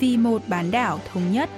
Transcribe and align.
vì 0.00 0.16
một 0.16 0.42
bán 0.48 0.70
đảo 0.70 1.00
thống 1.12 1.32
nhất. 1.32 1.50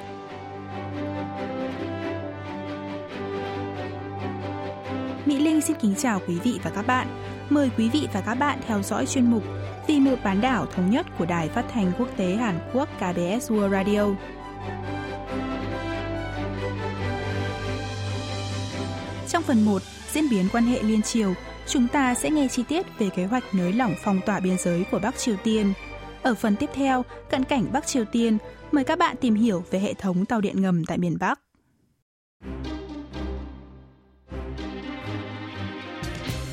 Mỹ 5.27 5.39
Linh 5.39 5.61
xin 5.61 5.77
kính 5.81 5.95
chào 5.95 6.21
quý 6.29 6.39
vị 6.45 6.61
và 6.63 6.71
các 6.71 6.87
bạn. 6.87 7.07
Mời 7.51 7.71
quý 7.79 7.89
vị 7.89 8.09
và 8.13 8.21
các 8.21 8.35
bạn 8.35 8.59
theo 8.67 8.83
dõi 8.83 9.07
chuyên 9.07 9.31
mục 9.31 9.43
Vì 9.87 10.01
một 10.01 10.17
bán 10.25 10.41
đảo 10.41 10.67
thống 10.67 10.91
nhất 10.91 11.07
của 11.19 11.27
Đài 11.27 11.49
Phát 11.49 11.65
thanh 11.73 11.93
Quốc 11.99 12.09
tế 12.17 12.35
Hàn 12.35 12.59
Quốc 12.73 12.89
KBS 12.97 13.51
World 13.53 13.71
Radio. 13.71 14.05
Trong 19.29 19.43
phần 19.43 19.65
1, 19.65 19.83
diễn 20.13 20.29
biến 20.31 20.49
quan 20.53 20.65
hệ 20.65 20.83
liên 20.83 21.03
triều, 21.03 21.35
chúng 21.67 21.89
ta 21.89 22.15
sẽ 22.15 22.31
nghe 22.31 22.49
chi 22.49 22.63
tiết 22.69 22.87
về 22.99 23.09
kế 23.17 23.25
hoạch 23.25 23.45
nới 23.53 23.73
lỏng 23.73 23.95
phong 24.05 24.21
tỏa 24.27 24.41
biên 24.41 24.59
giới 24.59 24.85
của 24.91 24.99
Bắc 24.99 25.19
Triều 25.19 25.37
Tiên. 25.45 25.73
Ở 26.23 26.35
phần 26.35 26.57
tiếp 26.57 26.71
theo, 26.75 27.05
cận 27.31 27.45
cảnh 27.45 27.67
Bắc 27.73 27.87
Triều 27.87 28.05
Tiên, 28.05 28.39
mời 28.73 28.85
các 28.85 28.99
bạn 28.99 29.17
tìm 29.21 29.35
hiểu 29.35 29.65
về 29.71 29.79
hệ 29.79 29.95
thống 29.95 30.25
tàu 30.25 30.41
điện 30.41 30.63
ngầm 30.63 30.85
tại 30.85 30.99
miền 30.99 31.17
Bắc. 31.21 31.41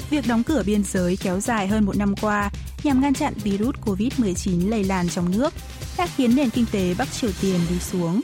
Việc 0.09 0.25
đóng 0.27 0.43
cửa 0.43 0.63
biên 0.65 0.83
giới 0.83 1.17
kéo 1.21 1.39
dài 1.39 1.67
hơn 1.67 1.85
một 1.85 1.97
năm 1.97 2.15
qua 2.21 2.49
nhằm 2.83 3.01
ngăn 3.01 3.13
chặn 3.13 3.33
virus 3.43 3.75
COVID-19 3.85 4.69
lây 4.69 4.83
lan 4.83 5.09
trong 5.09 5.31
nước 5.31 5.53
đã 5.97 6.07
khiến 6.07 6.35
nền 6.35 6.49
kinh 6.49 6.65
tế 6.71 6.93
Bắc 6.97 7.11
Triều 7.11 7.31
Tiên 7.41 7.59
đi 7.69 7.79
xuống. 7.79 8.21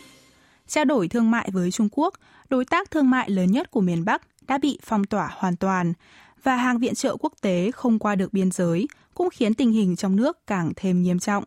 Trao 0.68 0.86
đổi 0.86 1.08
thương 1.08 1.32
mại 1.32 1.50
với 1.54 1.72
Trung 1.72 1.90
Quốc, 1.92 2.14
đối 2.50 2.66
tác 2.66 2.92
thương 2.92 3.10
mại 3.10 3.30
lớn 3.30 3.52
nhất 3.52 3.72
của 3.72 3.82
miền 3.82 4.06
Bắc 4.06 4.22
đã 4.48 4.58
bị 4.58 4.80
phong 4.84 5.04
tỏa 5.04 5.30
hoàn 5.34 5.56
toàn 5.56 5.94
và 6.44 6.56
hàng 6.56 6.80
viện 6.80 6.96
trợ 6.96 7.18
quốc 7.20 7.34
tế 7.42 7.72
không 7.72 8.00
qua 8.00 8.16
được 8.16 8.34
biên 8.34 8.52
giới 8.52 8.88
cũng 9.22 9.30
khiến 9.30 9.54
tình 9.54 9.72
hình 9.72 9.96
trong 9.96 10.16
nước 10.16 10.48
càng 10.48 10.72
thêm 10.76 11.02
nghiêm 11.02 11.20
trọng. 11.20 11.44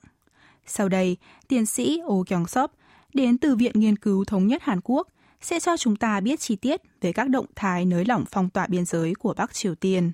Sau 0.66 0.88
đây, 0.88 1.16
tiến 1.48 1.66
sĩ 1.66 2.00
Oh 2.06 2.26
Kyung 2.26 2.46
Sop 2.46 2.70
đến 3.14 3.38
từ 3.38 3.56
Viện 3.56 3.72
Nghiên 3.74 3.96
cứu 3.96 4.24
Thống 4.24 4.46
nhất 4.46 4.62
Hàn 4.62 4.80
Quốc 4.84 5.08
sẽ 5.40 5.60
cho 5.60 5.76
chúng 5.76 5.96
ta 5.96 6.20
biết 6.20 6.40
chi 6.40 6.56
tiết 6.56 6.80
về 7.00 7.12
các 7.12 7.28
động 7.28 7.46
thái 7.54 7.84
nới 7.84 8.04
lỏng 8.04 8.24
phong 8.30 8.50
tỏa 8.50 8.66
biên 8.66 8.84
giới 8.84 9.14
của 9.14 9.34
Bắc 9.36 9.54
Triều 9.54 9.74
Tiên. 9.74 10.12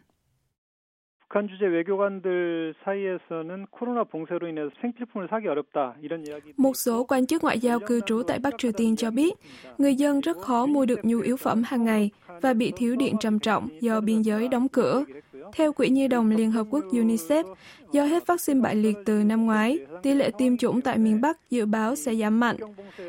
Một 6.56 6.76
số 6.76 7.04
quan 7.04 7.26
chức 7.26 7.42
ngoại 7.42 7.58
giao 7.58 7.80
cư 7.80 8.00
trú 8.06 8.22
tại 8.28 8.38
Bắc 8.38 8.54
Triều 8.58 8.72
Tiên 8.72 8.96
cho 8.96 9.10
biết, 9.10 9.38
người 9.78 9.94
dân 9.94 10.20
rất 10.20 10.36
khó 10.36 10.66
mua 10.66 10.86
được 10.86 11.00
nhu 11.02 11.20
yếu 11.20 11.36
phẩm 11.36 11.62
hàng 11.66 11.84
ngày 11.84 12.10
và 12.42 12.54
bị 12.54 12.72
thiếu 12.76 12.96
điện 12.96 13.14
trầm 13.20 13.38
trọng 13.38 13.68
do 13.80 14.00
biên 14.00 14.22
giới 14.22 14.48
đóng 14.48 14.68
cửa. 14.68 15.04
Theo 15.52 15.72
Quỹ 15.72 15.88
Nhi 15.88 16.08
đồng 16.08 16.30
Liên 16.30 16.50
Hợp 16.50 16.66
Quốc 16.70 16.84
UNICEF, 16.90 17.44
do 17.92 18.04
hết 18.04 18.26
vaccine 18.26 18.60
bại 18.60 18.74
liệt 18.74 18.96
từ 19.04 19.24
năm 19.24 19.46
ngoái, 19.46 19.78
tỷ 20.02 20.14
lệ 20.14 20.30
tiêm 20.38 20.56
chủng 20.56 20.80
tại 20.80 20.98
miền 20.98 21.20
Bắc 21.20 21.50
dự 21.50 21.66
báo 21.66 21.96
sẽ 21.96 22.14
giảm 22.14 22.40
mạnh. 22.40 22.56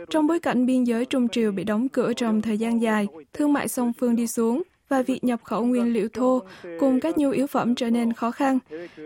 Trong 0.10 0.28
bối 0.28 0.40
cảnh 0.40 0.66
biên 0.66 0.84
giới 0.84 1.06
Trung 1.06 1.28
Triều 1.28 1.52
bị 1.52 1.64
đóng 1.64 1.90
cửa 1.90 2.14
trong 2.14 2.42
thời 2.42 2.58
gian 2.58 2.82
dài, 2.82 3.08
thương 3.34 3.54
mại 3.54 3.68
song 3.68 3.94
phương 4.00 4.16
đi 4.16 4.28
xuống, 4.28 4.64
và 4.90 5.02
việc 5.02 5.24
nhập 5.24 5.40
khẩu 5.44 5.66
nguyên 5.66 5.94
liệu 5.94 6.08
thô 6.14 6.42
cùng 6.80 7.00
các 7.00 7.18
nhu 7.18 7.30
yếu 7.30 7.48
phẩm 7.48 7.76
trở 7.76 7.90
nên 7.90 8.14
khó 8.14 8.32
khăn. 8.32 8.60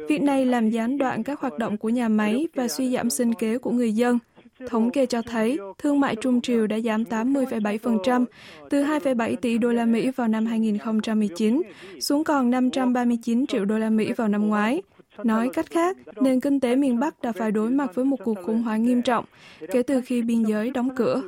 Việc 0.09 0.21
này 0.21 0.45
làm 0.45 0.69
gián 0.69 0.97
đoạn 0.97 1.23
các 1.23 1.39
hoạt 1.39 1.57
động 1.57 1.77
của 1.77 1.89
nhà 1.89 2.07
máy 2.07 2.47
và 2.55 2.67
suy 2.67 2.93
giảm 2.93 3.09
sinh 3.09 3.33
kế 3.33 3.57
của 3.57 3.71
người 3.71 3.91
dân. 3.91 4.19
Thống 4.66 4.90
kê 4.90 5.06
cho 5.06 5.22
thấy, 5.22 5.58
thương 5.78 6.00
mại 6.00 6.16
trung 6.16 6.40
triều 6.40 6.66
đã 6.66 6.80
giảm 6.80 7.02
80,7%, 7.02 8.24
từ 8.70 8.82
2,7 8.82 9.36
tỷ 9.36 9.58
đô 9.58 9.72
la 9.72 9.86
Mỹ 9.86 10.10
vào 10.10 10.28
năm 10.28 10.46
2019 10.46 11.62
xuống 12.00 12.24
còn 12.24 12.50
539 12.50 13.46
triệu 13.46 13.64
đô 13.64 13.78
la 13.78 13.90
Mỹ 13.90 14.12
vào 14.12 14.28
năm 14.28 14.48
ngoái. 14.48 14.82
Nói 15.24 15.50
cách 15.52 15.66
khác, 15.70 15.96
nền 16.20 16.40
kinh 16.40 16.60
tế 16.60 16.76
miền 16.76 16.98
Bắc 17.00 17.22
đã 17.22 17.32
phải 17.32 17.50
đối 17.50 17.70
mặt 17.70 17.94
với 17.94 18.04
một 18.04 18.16
cuộc 18.24 18.38
khủng 18.42 18.62
hoảng 18.62 18.82
nghiêm 18.82 19.02
trọng 19.02 19.24
kể 19.72 19.82
từ 19.82 20.00
khi 20.04 20.22
biên 20.22 20.42
giới 20.42 20.70
đóng 20.70 20.88
cửa. 20.96 21.22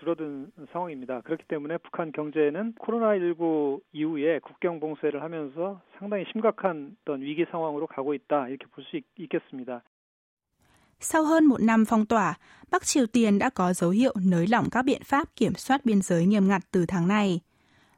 줄어든 0.00 0.46
상황입니다. 0.72 1.20
그렇기 1.22 1.42
때문에 1.48 1.78
북한 1.78 2.12
경제는 2.12 2.74
코로나19 2.78 3.80
이후에 3.92 4.38
국경 4.38 4.80
봉쇄를 4.80 5.22
하면서 5.22 5.80
상당히 5.98 6.24
심각한 6.32 6.96
어떤 7.02 7.20
위기 7.20 7.44
상황으로 7.50 7.86
가고 7.86 8.14
있다 8.14 8.48
이렇게 8.48 8.66
볼 8.70 8.84
수 8.84 9.00
있겠습니다. 9.18 9.82
Sau 11.02 11.24
hơn 11.24 11.44
một 11.44 11.60
năm 11.60 11.84
phong 11.84 12.06
tỏa, 12.06 12.34
Bắc 12.70 12.86
Triều 12.86 13.06
Tiên 13.06 13.38
đã 13.38 13.50
có 13.50 13.72
dấu 13.72 13.90
hiệu 13.90 14.14
nới 14.24 14.46
lỏng 14.46 14.70
các 14.70 14.82
biện 14.82 15.02
pháp 15.04 15.36
kiểm 15.36 15.54
soát 15.54 15.84
biên 15.84 16.02
giới 16.02 16.26
nghiêm 16.26 16.48
ngặt 16.48 16.62
từ 16.70 16.86
tháng 16.86 17.08
này. 17.08 17.40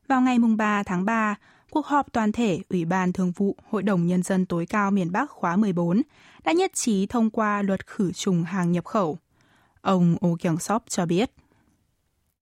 Vào 0.08 0.20
ngày 0.20 0.38
3 0.58 0.82
tháng 0.82 1.04
3, 1.04 1.34
cuộc 1.70 1.86
họp 1.86 2.12
toàn 2.12 2.32
thể 2.32 2.58
Ủy 2.68 2.84
ban 2.84 3.12
Thường 3.12 3.32
vụ 3.36 3.56
Hội 3.70 3.82
đồng 3.82 4.06
Nhân 4.06 4.22
dân 4.22 4.46
tối 4.46 4.66
cao 4.66 4.90
miền 4.90 5.12
Bắc 5.12 5.30
khóa 5.30 5.56
14 5.56 6.02
đã 6.44 6.52
nhất 6.52 6.70
trí 6.74 7.06
thông 7.06 7.30
qua 7.30 7.62
luật 7.62 7.86
khử 7.86 8.12
trùng 8.12 8.44
hàng 8.44 8.72
nhập 8.72 8.84
khẩu. 8.84 9.18
Ông 9.80 10.16
Oh 10.26 10.40
Kyung-sop 10.40 10.80
cho 10.88 11.06
biết. 11.06 11.30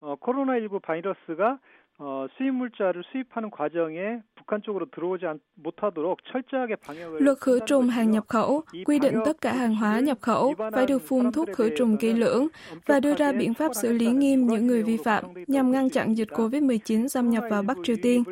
어, 0.00 0.16
코로나19 0.20 0.80
바이러스가 0.80 1.58
어, 2.00 2.28
수입 2.36 2.52
물자를 2.52 3.02
수입하는 3.10 3.50
과정에 3.50 4.22
북한 4.36 4.62
쪽으로 4.62 4.86
들어오지 4.94 5.26
못하도록 5.56 6.18
철저하게 6.30 6.76
방역을 6.76 7.20
Luật 7.20 7.40
khử 7.40 7.60
trùng 7.66 7.88
hàng 7.88 8.10
nhập 8.10 8.24
khẩu 8.28 8.62
quy 8.84 8.98
định 8.98 9.20
tất 9.24 9.40
cả 9.40 9.52
hàng 9.52 9.74
hóa 9.74 10.00
nhập 10.00 10.18
khẩu 10.20 10.54
phải 10.72 10.86
được 10.86 11.02
phun 11.08 11.32
thuốc 11.32 11.48
khử 11.54 11.70
trùng 11.76 11.96
kỹ 11.96 12.12
lưỡng 12.12 12.48
và 12.86 13.00
đưa 13.00 13.14
ra 13.14 13.32
biện 13.32 13.54
pháp 13.54 13.74
xử 13.74 13.92
lý 13.92 14.06
nghiêm 14.06 14.46
những 14.46 14.66
người 14.66 14.82
vi 14.82 14.96
phạm 15.04 15.24
nhằm 15.46 15.70
ngăn 15.70 15.90
chặn 15.90 16.16
dịch 16.16 16.28
COVID-19 16.28 17.08
xâm 17.08 17.30
nhập 17.30 17.44
vào 17.50 17.62
Bắc 17.62 17.76
Triều 17.84 17.96
Tiên. 18.02 18.24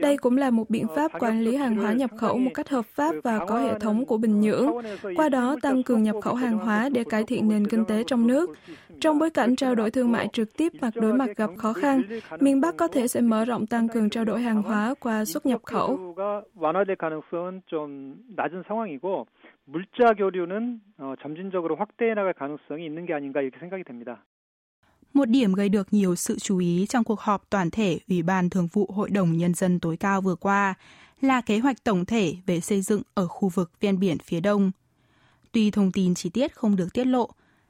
Đây 0.00 0.16
cũng 0.16 0.36
là 0.36 0.50
một 0.50 0.70
biện 0.70 0.86
pháp 0.96 1.12
quản 1.20 1.40
lý 1.40 1.56
hàng 1.56 1.76
hóa 1.76 1.92
nhập 1.92 2.10
khẩu 2.18 2.38
một 2.38 2.50
cách 2.54 2.68
hợp 2.68 2.86
pháp 2.86 3.14
và 3.24 3.38
có 3.46 3.58
hệ 3.58 3.78
thống 3.78 4.06
của 4.06 4.16
Bình 4.16 4.40
Nhưỡng, 4.40 4.72
qua 5.16 5.28
đó 5.28 5.56
tăng 5.62 5.82
cường 5.82 6.02
nhập 6.02 6.16
khẩu 6.22 6.34
hàng 6.34 6.58
hóa 6.58 6.88
để 6.88 7.04
cải 7.04 7.24
thiện 7.24 7.48
nền 7.48 7.66
kinh 7.66 7.84
tế 7.84 8.04
trong 8.06 8.26
nước. 8.26 8.50
Trong 9.00 9.18
bối 9.18 9.30
cảnh 9.30 9.56
trao 9.56 9.74
đổi 9.74 9.90
thương 9.90 10.12
mại 10.12 10.28
trực 10.32 10.56
tiếp 10.56 10.72
mặt 10.80 10.90
đối 10.96 11.12
mặt 11.12 11.28
gặp 11.36 11.50
khó 11.56 11.72
khăn, 11.72 12.02
miền 12.40 12.60
Bắc 12.60 12.76
có 12.76 12.88
thể 12.88 13.01
thể 13.03 13.07
sẽ 13.07 13.21
mở 13.21 13.45
rộng 13.45 13.67
tăng 13.67 13.87
cường 13.87 14.09
trao 14.09 14.25
đổi 14.25 14.41
hàng 14.41 14.63
hóa 14.63 14.93
qua 14.99 15.25
xuất 15.25 15.45
nhập 15.45 15.61
khẩu. 15.63 16.15
Một 25.13 25.29
điểm 25.29 25.53
gây 25.53 25.69
được 25.69 25.87
nhiều 25.91 26.15
sự 26.15 26.39
chú 26.39 26.57
ý 26.57 26.85
trong 26.89 27.03
cuộc 27.03 27.19
họp 27.19 27.49
toàn 27.49 27.69
thể 27.71 27.99
Ủy 28.09 28.23
ban 28.23 28.49
Thường 28.49 28.67
vụ 28.73 28.89
Hội 28.93 29.09
đồng 29.09 29.37
Nhân 29.37 29.53
dân 29.53 29.79
tối 29.79 29.97
cao 29.97 30.21
vừa 30.21 30.35
qua 30.35 30.73
là 31.21 31.41
kế 31.41 31.59
hoạch 31.59 31.83
tổng 31.83 32.05
thể 32.05 32.35
về 32.45 32.59
xây 32.59 32.81
dựng 32.81 33.01
ở 33.13 33.27
khu 33.27 33.49
vực 33.49 33.71
ven 33.81 33.99
biển 33.99 34.17
phía 34.23 34.39
đông. 34.39 34.71
Tuy 35.51 35.71
thông 35.71 35.91
tin 35.91 36.15
chi 36.15 36.29
tiết 36.29 36.55
không 36.55 36.75
được 36.75 36.87
tiết 36.93 37.07
lộ, 37.07 37.29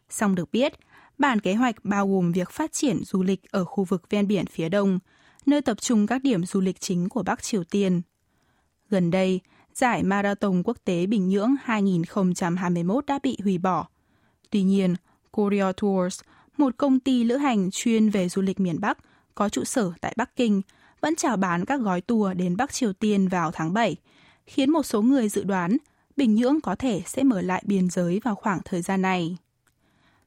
song 0.10 0.36
được 0.36 0.52
biết, 0.52 0.74
bản 1.18 1.40
kế 1.40 1.54
hoạch 1.54 1.76
bao 1.84 2.08
gồm 2.08 2.32
việc 2.32 2.50
phát 2.50 2.72
triển 2.72 2.98
du 3.04 3.24
lịch 3.24 3.52
ở 3.52 3.66
khu 3.66 3.84
vực 3.84 4.10
ven 4.10 4.28
biển 4.28 4.46
phía 4.46 4.70
đông– 4.70 5.00
nơi 5.46 5.62
tập 5.62 5.82
trung 5.82 6.08
các 6.08 6.24
điểm 6.24 6.46
du 6.46 6.62
lịch 6.62 6.80
chính 6.80 7.10
của 7.10 7.24
Bắc 7.24 7.44
Triều 7.44 7.64
Tiên. 7.64 8.02
Gần 8.90 9.12
đây, 9.12 9.40
giải 9.74 10.04
Marathon 10.04 10.64
Quốc 10.64 10.78
tế 10.86 11.06
Bình 11.06 11.30
Nhưỡng 11.30 11.56
2021 11.64 13.06
đã 13.06 13.20
bị 13.24 13.38
hủy 13.44 13.58
bỏ. 13.58 13.88
Tuy 14.50 14.64
nhiên, 14.64 14.96
Korea 15.32 15.72
Tours, 15.82 16.22
một 16.58 16.78
công 16.78 17.00
ty 17.00 17.24
lữ 17.24 17.38
hành 17.38 17.72
chuyên 17.72 18.10
về 18.10 18.30
du 18.30 18.42
lịch 18.42 18.60
miền 18.60 18.80
Bắc, 18.80 18.98
có 19.36 19.50
trụ 19.50 19.64
sở 19.64 19.92
tại 20.02 20.14
Bắc 20.18 20.36
Kinh, 20.36 20.62
vẫn 21.02 21.16
chào 21.16 21.38
bán 21.38 21.66
các 21.66 21.82
gói 21.82 22.02
tour 22.02 22.38
đến 22.38 22.58
Bắc 22.58 22.74
Triều 22.74 22.94
Tiên 22.94 23.28
vào 23.28 23.52
tháng 23.52 23.74
7, 23.74 23.96
khiến 24.46 24.70
một 24.70 24.84
số 24.84 25.02
người 25.02 25.30
dự 25.30 25.44
đoán 25.44 25.78
Bình 26.18 26.36
Nhưỡng 26.36 26.62
có 26.62 26.76
thể 26.76 27.02
sẽ 27.06 27.24
mở 27.24 27.42
lại 27.42 27.64
biên 27.66 27.90
giới 27.90 28.20
vào 28.24 28.36
khoảng 28.36 28.60
thời 28.66 28.82
gian 28.82 29.02
này. 29.02 29.38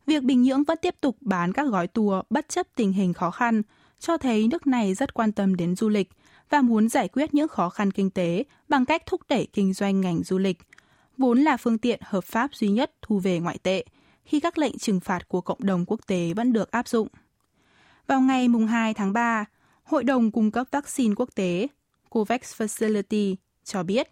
Việc 0.07 0.23
Bình 0.23 0.43
Nhưỡng 0.43 0.65
vẫn 0.65 0.79
tiếp 0.83 0.95
tục 1.01 1.17
bán 1.21 1.53
các 1.53 1.69
gói 1.69 1.87
tour 1.87 2.15
bất 2.31 2.49
chấp 2.49 2.67
tình 2.77 2.93
hình 2.93 3.13
khó 3.13 3.31
khăn, 3.31 3.63
cho 3.99 4.17
thấy 4.17 4.49
nước 4.49 4.67
này 4.67 4.95
rất 4.95 5.15
quan 5.15 5.33
tâm 5.33 5.57
đến 5.57 5.77
du 5.77 5.89
lịch 5.89 6.09
và 6.51 6.63
muốn 6.63 6.89
giải 6.89 7.09
quyết 7.09 7.35
những 7.35 7.49
khó 7.49 7.69
khăn 7.69 7.91
kinh 7.91 8.11
tế 8.11 8.45
bằng 8.69 8.85
cách 8.85 9.03
thúc 9.07 9.21
đẩy 9.29 9.49
kinh 9.53 9.73
doanh 9.73 10.01
ngành 10.01 10.23
du 10.23 10.39
lịch, 10.39 10.59
vốn 11.19 11.39
là 11.39 11.57
phương 11.57 11.79
tiện 11.79 12.01
hợp 12.03 12.25
pháp 12.25 12.55
duy 12.55 12.69
nhất 12.69 12.93
thu 13.03 13.19
về 13.19 13.39
ngoại 13.39 13.59
tệ 13.63 13.85
khi 14.25 14.41
các 14.41 14.59
lệnh 14.59 14.79
trừng 14.79 15.01
phạt 15.01 15.29
của 15.29 15.41
cộng 15.41 15.65
đồng 15.65 15.85
quốc 15.87 16.01
tế 16.07 16.33
vẫn 16.33 16.53
được 16.53 16.71
áp 16.71 16.89
dụng. 16.89 17.09
Vào 18.07 18.21
ngày 18.21 18.49
2 18.69 18.95
tháng 18.95 19.13
3, 19.13 19.45
Hội 19.83 20.05
đồng 20.05 20.31
cung 20.31 20.51
cấp 20.51 20.67
vaccine 20.71 21.15
quốc 21.15 21.29
tế 21.35 21.69
COVAX 22.11 22.41
Facility 22.63 23.35
cho 23.65 23.83
biết 23.83 24.09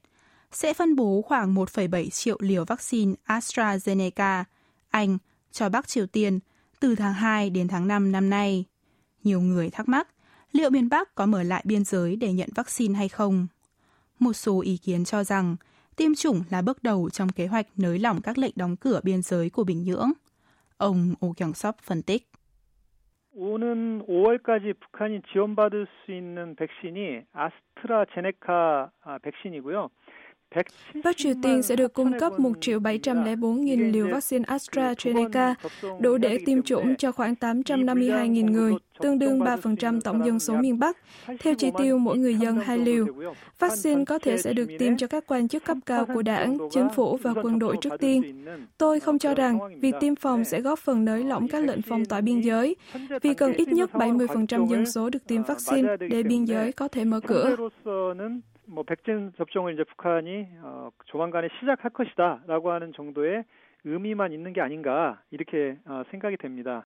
sẽ 0.52 0.74
phân 0.74 0.96
bố 0.96 1.22
khoảng 1.22 1.54
1,7 1.54 2.10
triệu 2.10 2.36
liều 2.40 2.64
vaccine 2.64 3.14
AstraZeneca, 3.26 4.44
Anh 4.90 5.18
cho 5.52 5.68
Bắc 5.68 5.88
Triều 5.88 6.06
Tiên 6.06 6.38
từ 6.80 6.94
tháng 6.94 7.14
2 7.14 7.50
đến 7.50 7.68
tháng 7.68 7.88
5 7.88 8.12
năm 8.12 8.30
nay 8.30 8.64
Nhiều 9.23 9.41
người 9.41 9.69
thắc 9.69 9.89
mắc 9.89 10.07
liệu 10.51 10.69
miền 10.69 10.89
Bắc 10.89 11.15
có 11.15 11.25
mở 11.25 11.43
lại 11.43 11.63
biên 11.65 11.83
giới 11.83 12.15
để 12.15 12.33
nhận 12.33 12.49
vaccine 12.55 12.95
hay 12.95 13.09
không. 13.09 13.47
Một 14.19 14.33
số 14.33 14.61
ý 14.61 14.77
kiến 14.77 15.05
cho 15.05 15.23
rằng 15.23 15.55
tiêm 15.95 16.15
chủng 16.15 16.43
là 16.49 16.61
bước 16.61 16.83
đầu 16.83 17.09
trong 17.09 17.29
kế 17.29 17.47
hoạch 17.47 17.67
nới 17.77 17.99
lỏng 17.99 18.21
các 18.21 18.37
lệnh 18.37 18.53
đóng 18.55 18.75
cửa 18.75 18.99
biên 19.03 19.21
giới 19.21 19.49
của 19.49 19.63
Bình 19.63 19.83
Nhưỡng. 19.83 20.11
Ông 20.77 21.13
Oh 21.25 21.37
Kyung-sop 21.37 21.73
phân 21.83 22.01
tích. 22.01 22.27
오는 23.31 23.99
5월까지 24.05 24.73
북한이 24.73 25.21
지원받을 25.31 25.87
수 25.87 26.11
있는 26.11 26.55
백신이 26.55 27.21
아스트라제네카 27.31 28.91
백신이고요. 29.21 29.89
Bắc 31.04 31.16
Triều 31.16 31.34
Tiên 31.42 31.62
sẽ 31.62 31.76
được 31.76 31.92
cung 31.92 32.18
cấp 32.18 32.40
1 32.40 32.52
triệu 32.60 32.78
704 32.78 33.64
nghìn 33.64 33.92
liều 33.92 34.08
vaccine 34.08 34.44
AstraZeneca, 34.44 35.54
đủ 36.00 36.18
để 36.18 36.38
tiêm 36.46 36.62
chủng 36.62 36.96
cho 36.96 37.12
khoảng 37.12 37.34
852 37.34 38.28
nghìn 38.28 38.46
người, 38.46 38.72
tương 39.00 39.18
đương 39.18 39.38
3% 39.38 40.00
tổng 40.00 40.26
dân 40.26 40.38
số 40.38 40.54
miền 40.54 40.78
Bắc, 40.78 40.98
theo 41.40 41.54
chỉ 41.54 41.70
tiêu 41.78 41.98
mỗi 41.98 42.18
người 42.18 42.34
dân 42.34 42.56
hai 42.56 42.78
liều. 42.78 43.06
Vaccine 43.58 44.04
có 44.04 44.18
thể 44.18 44.38
sẽ 44.38 44.52
được 44.52 44.68
tiêm 44.78 44.96
cho 44.96 45.06
các 45.06 45.24
quan 45.26 45.48
chức 45.48 45.64
cấp 45.64 45.76
cao 45.86 46.06
của 46.14 46.22
đảng, 46.22 46.58
chính 46.70 46.88
phủ 46.96 47.18
và 47.22 47.34
quân 47.42 47.58
đội 47.58 47.76
trước 47.80 47.92
tiên. 48.00 48.44
Tôi 48.78 49.00
không 49.00 49.18
cho 49.18 49.34
rằng 49.34 49.58
việc 49.80 49.94
tiêm 50.00 50.14
phòng 50.16 50.44
sẽ 50.44 50.60
góp 50.60 50.78
phần 50.78 51.04
nới 51.04 51.24
lỏng 51.24 51.48
các 51.48 51.64
lệnh 51.64 51.82
phong 51.82 52.04
tỏa 52.04 52.20
biên 52.20 52.40
giới, 52.40 52.76
vì 53.22 53.34
cần 53.34 53.52
ít 53.52 53.68
nhất 53.68 53.90
70% 53.92 54.66
dân 54.66 54.86
số 54.86 55.10
được 55.10 55.26
tiêm 55.26 55.42
vaccine 55.42 55.96
để 55.96 56.22
biên 56.22 56.44
giới 56.44 56.72
có 56.72 56.88
thể 56.88 57.04
mở 57.04 57.20
cửa. 57.20 57.56
뭐 58.73 58.83
백신 58.83 59.33
접종을 59.37 59.73
이제 59.73 59.83
북한이 59.83 60.47
어, 60.61 60.89
조만간에 61.05 61.47
시작할 61.59 61.91
것이다라고 61.91 62.71
하는 62.71 62.93
정도의 62.95 63.43
의미만 63.83 64.31
있는 64.31 64.53
게 64.53 64.61
아닌가 64.61 65.21
이렇게 65.31 65.77
어, 65.85 66.03
생각이 66.11 66.37
됩니다. 66.37 66.85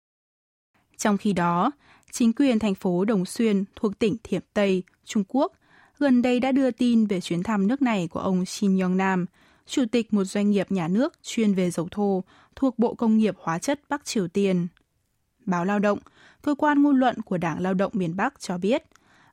Trong 0.98 1.18
khi 1.18 1.34
đó, 1.34 1.72
chính 2.12 2.34
quyền 2.34 2.60
thành 2.60 2.76
phố 2.76 3.06
Đồng 3.06 3.26
Xuyên 3.26 3.66
thuộc 3.76 4.00
tỉnh 4.00 4.16
Thiểm 4.24 4.42
Tây, 4.54 4.84
Trung 5.06 5.24
Quốc, 5.28 5.54
gần 6.00 6.22
đây 6.22 6.40
đã 6.40 6.52
đưa 6.52 6.72
tin 6.72 7.06
về 7.06 7.22
chuyến 7.22 7.44
thăm 7.44 7.68
nước 7.68 7.82
này 7.82 8.08
của 8.12 8.20
ông 8.20 8.46
Shin 8.46 8.80
Yong 8.80 8.98
Nam, 8.98 9.26
chủ 9.66 9.84
tịch 9.92 10.14
một 10.14 10.24
doanh 10.24 10.50
nghiệp 10.52 10.72
nhà 10.72 10.88
nước 10.88 11.14
chuyên 11.24 11.54
về 11.54 11.70
dầu 11.70 11.88
thô 11.92 12.24
thuộc 12.56 12.80
Bộ 12.80 12.94
Công 12.94 13.18
nghiệp 13.18 13.36
Hóa 13.38 13.60
chất 13.60 13.80
Bắc 13.90 14.06
Triều 14.06 14.28
Tiên. 14.28 14.68
Báo 15.46 15.66
Lao 15.66 15.80
động, 15.80 16.00
cơ 16.42 16.56
quan 16.56 16.84
ngôn 16.84 17.00
luận 17.00 17.22
của 17.26 17.38
Đảng 17.38 17.62
Lao 17.62 17.74
động 17.74 17.92
miền 17.96 18.16
Bắc 18.16 18.40
cho 18.40 18.58
biết, 18.58 18.84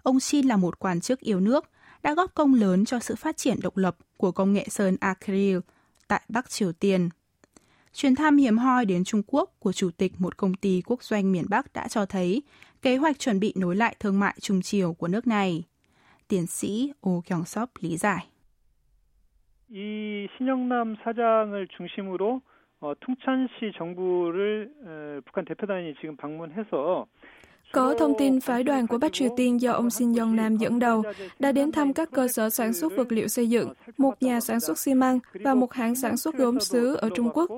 ông 0.02 0.20
Shin 0.20 0.46
là 0.46 0.56
một 0.56 0.78
quan 0.78 1.00
chức 1.00 1.20
yêu 1.20 1.40
nước, 1.40 1.70
đã 2.02 2.14
góp 2.14 2.34
công 2.34 2.54
lớn 2.54 2.84
cho 2.84 2.98
sự 2.98 3.16
phát 3.16 3.36
triển 3.36 3.56
độc 3.62 3.76
lập 3.76 3.96
của 4.16 4.32
công 4.32 4.52
nghệ 4.52 4.66
sơn 4.68 4.96
acryl 5.00 5.58
tại 6.08 6.22
Bắc 6.28 6.50
Triều 6.50 6.72
Tiên. 6.72 7.08
Chuyến 7.92 8.14
thăm 8.14 8.36
hiếm 8.36 8.58
hoi 8.58 8.84
đến 8.84 9.04
Trung 9.04 9.22
Quốc 9.26 9.50
của 9.58 9.72
Chủ 9.72 9.90
tịch 9.96 10.12
một 10.18 10.36
công 10.36 10.54
ty 10.54 10.82
quốc 10.86 11.02
doanh 11.02 11.32
miền 11.32 11.44
Bắc 11.50 11.72
đã 11.72 11.88
cho 11.88 12.06
thấy 12.06 12.42
kế 12.82 12.96
hoạch 12.96 13.18
chuẩn 13.18 13.40
bị 13.40 13.52
nối 13.56 13.76
lại 13.76 13.96
thương 14.00 14.20
mại 14.20 14.34
Trung 14.40 14.62
Triều 14.62 14.92
của 14.92 15.08
nước 15.08 15.26
này. 15.26 15.64
Tiến 16.28 16.46
sĩ 16.46 16.92
Oh 17.08 17.24
Kyung 17.26 17.44
Sop 17.44 17.70
lý 17.80 17.96
giải. 17.96 18.26
이 19.70 20.28
신영남 20.36 20.96
사장을 21.02 21.66
중심으로 21.76 22.40
어, 22.80 22.94
퉁찬시 23.00 23.72
정부를 23.76 24.70
에, 24.86 25.20
북한 25.24 25.44
대표단이 25.46 25.94
지금 26.00 26.16
방문해서 26.16 27.06
có 27.71 27.95
thông 27.99 28.13
tin 28.17 28.41
phái 28.41 28.63
đoàn 28.63 28.87
của 28.87 28.97
Bắc 28.97 29.13
Triều 29.13 29.29
Tiên 29.37 29.61
do 29.61 29.71
ông 29.71 29.89
Shin 29.89 30.13
Yong 30.13 30.35
Nam 30.35 30.57
dẫn 30.57 30.79
đầu 30.79 31.03
đã 31.39 31.51
đến 31.51 31.71
thăm 31.71 31.93
các 31.93 32.09
cơ 32.11 32.27
sở 32.27 32.49
sản 32.49 32.73
xuất 32.73 32.93
vật 32.95 33.11
liệu 33.11 33.27
xây 33.27 33.49
dựng, 33.49 33.73
một 33.97 34.23
nhà 34.23 34.39
sản 34.39 34.59
xuất 34.59 34.79
xi 34.79 34.93
măng 34.93 35.19
và 35.33 35.53
một 35.53 35.73
hãng 35.73 35.95
sản 35.95 36.17
xuất 36.17 36.35
gốm 36.35 36.59
sứ 36.59 36.95
ở 36.95 37.09
Trung 37.15 37.29
Quốc. 37.33 37.49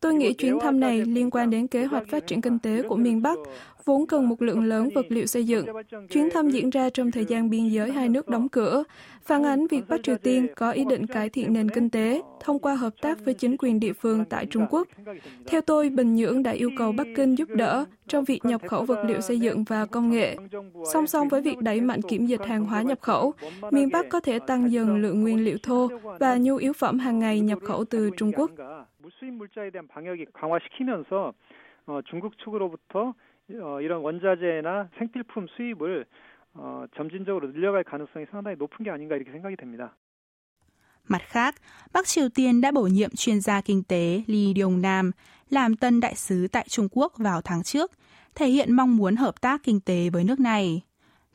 Tôi 0.00 0.14
nghĩ 0.14 0.32
chuyến 0.32 0.60
thăm 0.60 0.80
này 0.80 1.04
liên 1.04 1.30
quan 1.30 1.50
đến 1.50 1.66
kế 1.66 1.84
hoạch 1.84 2.08
phát 2.08 2.26
triển 2.26 2.40
kinh 2.40 2.58
tế 2.58 2.82
của 2.82 2.96
miền 2.96 3.22
Bắc, 3.22 3.38
vốn 3.85 4.07
cần 4.07 4.29
một 4.29 4.41
lượng 4.41 4.63
lớn 4.63 4.89
vật 4.95 5.05
liệu 5.09 5.25
xây 5.25 5.45
dựng. 5.45 5.65
Chuyến 6.09 6.29
thăm 6.29 6.49
diễn 6.49 6.69
ra 6.69 6.89
trong 6.89 7.11
thời 7.11 7.25
gian 7.25 7.49
biên 7.49 7.67
giới 7.67 7.91
hai 7.91 8.09
nước 8.09 8.27
đóng 8.27 8.49
cửa, 8.49 8.83
phản 9.21 9.43
ánh 9.43 9.67
việc 9.67 9.81
Bắc 9.89 10.03
Triều 10.03 10.17
Tiên 10.17 10.47
có 10.55 10.71
ý 10.71 10.85
định 10.85 11.07
cải 11.07 11.29
thiện 11.29 11.53
nền 11.53 11.69
kinh 11.69 11.89
tế 11.89 12.21
thông 12.39 12.59
qua 12.59 12.75
hợp 12.75 12.93
tác 13.01 13.25
với 13.25 13.33
chính 13.33 13.55
quyền 13.59 13.79
địa 13.79 13.93
phương 13.93 14.25
tại 14.25 14.45
Trung 14.45 14.65
Quốc. 14.69 14.87
Theo 15.47 15.61
tôi, 15.61 15.89
Bình 15.89 16.15
Nhưỡng 16.15 16.43
đã 16.43 16.51
yêu 16.51 16.71
cầu 16.77 16.91
Bắc 16.91 17.07
Kinh 17.15 17.35
giúp 17.35 17.49
đỡ 17.49 17.85
trong 18.07 18.23
việc 18.23 18.45
nhập 18.45 18.61
khẩu 18.67 18.85
vật 18.85 19.03
liệu 19.03 19.21
xây 19.21 19.39
dựng 19.39 19.63
và 19.63 19.85
công 19.85 20.09
nghệ. 20.09 20.35
Song 20.93 21.07
song 21.07 21.27
với 21.27 21.41
việc 21.41 21.57
đẩy 21.57 21.81
mạnh 21.81 22.01
kiểm 22.01 22.25
dịch 22.25 22.45
hàng 22.45 22.65
hóa 22.65 22.81
nhập 22.81 23.01
khẩu, 23.01 23.33
miền 23.71 23.89
Bắc 23.93 24.09
có 24.09 24.19
thể 24.19 24.39
tăng 24.39 24.71
dần 24.71 24.95
lượng 24.95 25.21
nguyên 25.21 25.43
liệu 25.43 25.57
thô 25.63 25.89
và 26.19 26.37
nhu 26.37 26.55
yếu 26.55 26.73
phẩm 26.73 26.99
hàng 26.99 27.19
ngày 27.19 27.39
nhập 27.39 27.59
khẩu 27.63 27.85
từ 27.85 28.09
Trung 28.17 28.31
Quốc. 28.35 28.51
무수인 29.07 29.37
물자에 29.37 29.69
대한 29.71 29.87
방역이 29.87 30.25
강화시키면서 30.33 31.33
어, 31.87 32.01
중국 32.09 32.37
측으로부터 32.43 33.13
어, 33.61 33.81
이런 33.81 34.01
원자재나 34.01 34.89
생필품 34.97 35.47
수입을 35.55 36.05
어, 36.53 36.85
점진적으로 36.95 37.51
늘려갈 37.51 37.83
가능성이 37.83 38.25
상당히 38.31 38.57
높은 38.57 38.83
게 38.83 38.91
아닌가 38.91 39.15
이렇게 39.15 39.31
생각이 39.31 39.55
됩니다. 39.55 39.95
Mặt 41.09 41.21
khác, 41.27 41.55
Bắc 41.93 42.07
Triều 42.07 42.29
Tiên 42.29 42.61
đã 42.61 42.71
bổ 42.71 42.87
nhiệm 42.87 43.09
chuyên 43.15 43.41
gia 43.41 43.61
kinh 43.61 43.83
tế 43.83 44.23
Lee 44.27 44.53
Dong 44.55 44.81
Nam 44.81 45.11
làm 45.49 45.75
tân 45.75 45.99
đại 45.99 46.15
sứ 46.15 46.47
tại 46.47 46.65
Trung 46.69 46.87
Quốc 46.91 47.13
vào 47.17 47.41
tháng 47.41 47.63
trước, 47.63 47.91
thể 48.35 48.47
hiện 48.47 48.73
mong 48.73 48.97
muốn 48.97 49.15
hợp 49.15 49.41
tác 49.41 49.63
kinh 49.63 49.79
tế 49.79 50.09
với 50.09 50.23
nước 50.23 50.39
này. 50.39 50.81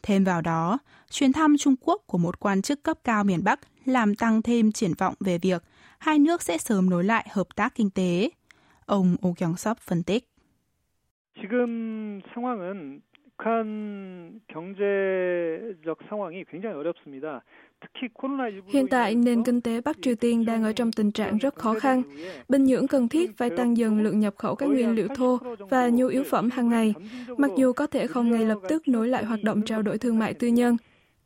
Thêm 0.03 0.25
vào 0.25 0.41
đó, 0.41 0.79
chuyến 1.11 1.33
thăm 1.33 1.57
Trung 1.59 1.75
Quốc 1.81 2.03
của 2.07 2.19
một 2.19 2.41
quan 2.41 2.63
chức 2.63 2.83
cấp 2.83 2.99
cao 3.05 3.25
miền 3.25 3.45
Bắc 3.45 3.61
làm 3.85 4.15
tăng 4.15 4.43
thêm 4.43 4.73
triển 4.73 4.93
vọng 4.99 5.15
về 5.21 5.39
việc 5.39 5.63
hai 5.99 6.19
nước 6.19 6.43
sẽ 6.43 6.59
sớm 6.59 6.91
nối 6.91 7.05
lại 7.05 7.27
hợp 7.31 7.57
tác 7.57 7.75
kinh 7.75 7.91
tế. 7.91 8.31
Ông 8.87 9.17
Oh 9.29 9.39
Kyung-sop 9.39 9.75
phân 9.81 10.03
tích. 10.03 10.29
지금 11.41 12.21
상황은 12.35 13.03
북한 13.43 14.41
경제적 14.49 15.99
상황이 16.09 16.45
굉장히 16.51 16.77
어렵습니다. 16.77 17.43
Hiện 18.69 18.87
tại, 18.89 19.15
nền 19.15 19.43
kinh 19.45 19.61
tế 19.61 19.81
Bắc 19.81 19.97
Triều 20.03 20.15
Tiên 20.15 20.45
đang 20.45 20.63
ở 20.63 20.73
trong 20.73 20.93
tình 20.93 21.13
trạng 21.13 21.39
rất 21.39 21.55
khó 21.55 21.75
khăn. 21.75 22.03
Bình 22.49 22.65
Nhưỡng 22.65 22.87
cần 22.87 23.09
thiết 23.09 23.37
phải 23.37 23.51
tăng 23.51 23.77
dần 23.77 24.03
lượng 24.03 24.21
nhập 24.21 24.35
khẩu 24.39 24.55
các 24.55 24.67
nguyên 24.67 24.95
liệu 24.95 25.09
thô 25.09 25.39
và 25.71 25.89
nhu 25.89 26.07
yếu 26.07 26.25
phẩm 26.25 26.51
hàng 26.51 26.69
ngày, 26.69 26.95
mặc 27.39 27.51
dù 27.57 27.73
có 27.73 27.87
thể 27.87 28.07
không 28.07 28.31
ngay 28.31 28.45
lập 28.45 28.59
tức 28.69 28.89
nối 28.89 29.09
lại 29.09 29.25
hoạt 29.25 29.43
động 29.43 29.63
trao 29.63 29.83
đổi 29.83 29.99
thương 29.99 30.19
mại 30.19 30.35
tư 30.35 30.49
nhân. 30.49 30.77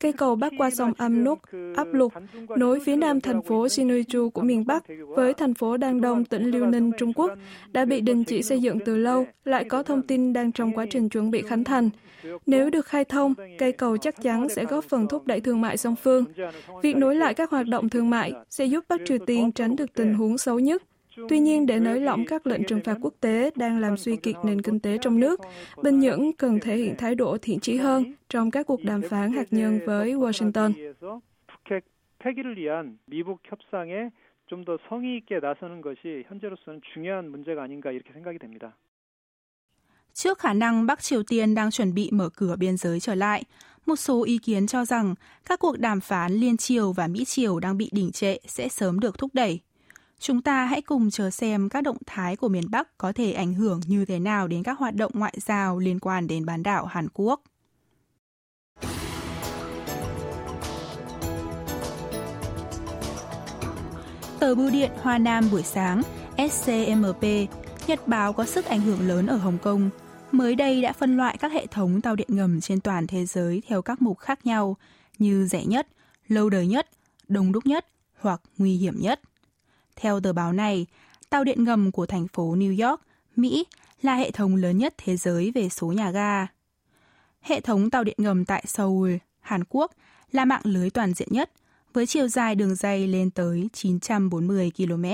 Cây 0.02 0.14
cầu 0.14 0.36
bắc 0.36 0.54
qua 0.58 0.70
sông 0.70 0.94
Amnok, 0.98 1.40
Áp 1.76 1.88
Lục, 1.94 2.14
nối 2.58 2.80
phía 2.86 2.96
nam 2.96 3.22
thành 3.22 3.42
phố 3.42 3.66
Sinuiju 3.66 4.30
của 4.30 4.42
miền 4.42 4.66
Bắc 4.66 4.84
với 5.08 5.34
thành 5.34 5.54
phố 5.54 5.78
Đan 5.78 6.02
Đông, 6.02 6.26
tỉnh 6.26 6.52
Liêu 6.52 6.66
Ninh, 6.66 6.92
Trung 6.98 7.14
Quốc, 7.14 7.32
đã 7.72 7.86
bị 7.86 8.02
đình 8.02 8.24
chỉ 8.24 8.44
xây 8.44 8.62
dựng 8.62 8.80
từ 8.86 8.98
lâu, 8.98 9.26
lại 9.46 9.64
có 9.64 9.84
thông 9.84 10.02
tin 10.02 10.34
đang 10.34 10.52
trong 10.52 10.72
quá 10.74 10.86
trình 10.90 11.10
chuẩn 11.10 11.32
bị 11.32 11.42
khánh 11.42 11.64
thành. 11.64 11.90
Nếu 12.46 12.70
được 12.70 12.86
khai 12.86 13.06
thông, 13.06 13.34
cây 13.58 13.72
cầu 13.72 13.98
chắc 13.98 14.22
chắn 14.22 14.50
sẽ 14.50 14.66
góp 14.66 14.84
phần 14.84 15.08
thúc 15.08 15.28
đẩy 15.28 15.42
thương 15.42 15.62
mại 15.62 15.78
song 15.78 15.96
phương. 15.96 16.26
Việc 16.84 16.96
nối 16.96 17.16
lại 17.16 17.34
các 17.34 17.50
hoạt 17.50 17.68
động 17.68 17.90
thương 17.90 18.10
mại 18.10 18.34
sẽ 18.50 18.66
giúp 18.66 18.86
Bắc 18.90 19.02
Triều 19.06 19.18
Tiên 19.18 19.52
tránh 19.52 19.76
được 19.76 19.94
tình 19.94 20.14
huống 20.14 20.38
xấu 20.38 20.60
nhất 20.60 20.84
Tuy 21.30 21.40
nhiên, 21.40 21.66
để 21.66 21.80
nới 21.80 22.00
lỏng 22.00 22.26
các 22.28 22.48
lệnh 22.48 22.64
trừng 22.64 22.80
phạt 22.84 22.98
quốc 23.02 23.14
tế 23.20 23.52
đang 23.56 23.80
làm 23.80 23.98
suy 23.98 24.16
kiệt 24.16 24.36
nền 24.44 24.62
kinh 24.62 24.80
tế 24.80 24.98
trong 25.02 25.20
nước, 25.20 25.40
Bình 25.84 26.00
Nhưỡng 26.00 26.34
cần 26.34 26.60
thể 26.60 26.76
hiện 26.78 26.96
thái 26.98 27.16
độ 27.16 27.38
thiện 27.42 27.60
trí 27.60 27.78
hơn 27.78 28.14
trong 28.30 28.52
các 28.52 28.68
cuộc 28.68 28.84
đàm 28.84 29.02
phán 29.02 29.34
hạt 29.34 29.48
nhân 29.52 29.80
với 29.86 30.14
Washington. 30.14 30.94
Trước 40.14 40.40
khả 40.40 40.54
năng 40.54 40.86
Bắc 40.86 41.02
Triều 41.02 41.24
Tiên 41.24 41.56
đang 41.56 41.72
chuẩn 41.72 41.94
bị 41.94 42.10
mở 42.12 42.30
cửa 42.30 42.56
biên 42.60 42.78
giới 42.78 43.00
trở 43.00 43.16
lại, 43.16 43.44
một 43.86 43.96
số 43.96 44.24
ý 44.24 44.38
kiến 44.38 44.68
cho 44.68 44.86
rằng 44.86 45.16
các 45.46 45.60
cuộc 45.60 45.80
đàm 45.80 46.00
phán 46.00 46.32
liên 46.32 46.58
triều 46.58 46.92
và 46.92 47.08
Mỹ 47.08 47.26
triều 47.26 47.60
đang 47.60 47.78
bị 47.78 47.90
đình 47.92 48.12
trệ 48.12 48.38
sẽ 48.46 48.70
sớm 48.70 49.00
được 49.00 49.18
thúc 49.18 49.32
đẩy 49.34 49.60
Chúng 50.22 50.42
ta 50.42 50.66
hãy 50.66 50.82
cùng 50.82 51.10
chờ 51.10 51.30
xem 51.30 51.70
các 51.70 51.82
động 51.82 51.98
thái 52.06 52.36
của 52.36 52.50
miền 52.50 52.64
Bắc 52.72 52.98
có 52.98 53.12
thể 53.14 53.32
ảnh 53.32 53.54
hưởng 53.54 53.82
như 53.88 54.06
thế 54.06 54.20
nào 54.20 54.48
đến 54.48 54.64
các 54.64 54.80
hoạt 54.80 54.96
động 54.96 55.12
ngoại 55.16 55.34
giao 55.38 55.80
liên 55.80 56.00
quan 56.00 56.28
đến 56.28 56.46
bán 56.46 56.64
đảo 56.64 56.86
Hàn 56.86 57.08
Quốc. 57.14 57.42
Tờ 64.40 64.56
Bưu 64.56 64.70
điện 64.70 64.92
Hoa 65.02 65.18
Nam 65.18 65.44
buổi 65.52 65.64
sáng, 65.64 66.02
SCMP, 66.38 67.24
nhật 67.88 68.08
báo 68.08 68.34
có 68.34 68.46
sức 68.46 68.66
ảnh 68.66 68.82
hưởng 68.82 69.08
lớn 69.08 69.28
ở 69.28 69.38
Hồng 69.38 69.58
Kông, 69.58 69.90
mới 70.32 70.56
đây 70.56 70.82
đã 70.82 70.94
phân 70.94 71.18
loại 71.18 71.38
các 71.38 71.52
hệ 71.52 71.66
thống 71.66 72.02
tàu 72.02 72.16
điện 72.16 72.28
ngầm 72.32 72.62
trên 72.62 72.82
toàn 72.82 73.08
thế 73.08 73.26
giới 73.26 73.62
theo 73.68 73.82
các 73.82 74.02
mục 74.02 74.20
khác 74.20 74.46
nhau 74.46 74.78
như 75.18 75.48
rẻ 75.48 75.66
nhất, 75.66 75.88
lâu 76.28 76.50
đời 76.50 76.68
nhất, 76.68 76.90
đông 77.28 77.52
đúc 77.52 77.66
nhất 77.66 77.86
hoặc 78.20 78.42
nguy 78.58 78.76
hiểm 78.76 79.02
nhất. 79.02 79.20
Theo 79.96 80.20
tờ 80.20 80.34
báo 80.34 80.54
này, 80.54 80.86
tàu 81.30 81.44
điện 81.44 81.64
ngầm 81.64 81.92
của 81.92 82.06
thành 82.06 82.28
phố 82.28 82.56
New 82.56 82.90
York, 82.90 83.02
Mỹ 83.36 83.66
là 84.02 84.16
hệ 84.16 84.32
thống 84.32 84.56
lớn 84.56 84.78
nhất 84.78 84.94
thế 84.98 85.18
giới 85.18 85.52
về 85.56 85.70
số 85.70 85.88
nhà 85.88 86.12
ga. 86.12 86.48
Hệ 87.42 87.62
thống 87.62 87.90
tàu 87.90 88.04
điện 88.04 88.16
ngầm 88.18 88.46
tại 88.46 88.64
Seoul, 88.68 89.16
Hàn 89.40 89.64
Quốc 89.70 89.92
là 90.32 90.46
mạng 90.46 90.62
lưới 90.64 90.90
toàn 90.90 91.14
diện 91.14 91.28
nhất 91.32 91.52
với 91.94 92.08
chiều 92.08 92.28
dài 92.28 92.56
đường 92.56 92.76
dây 92.76 93.08
lên 93.08 93.32
tới 93.32 93.70
940 93.74 94.72
km. 94.78 95.06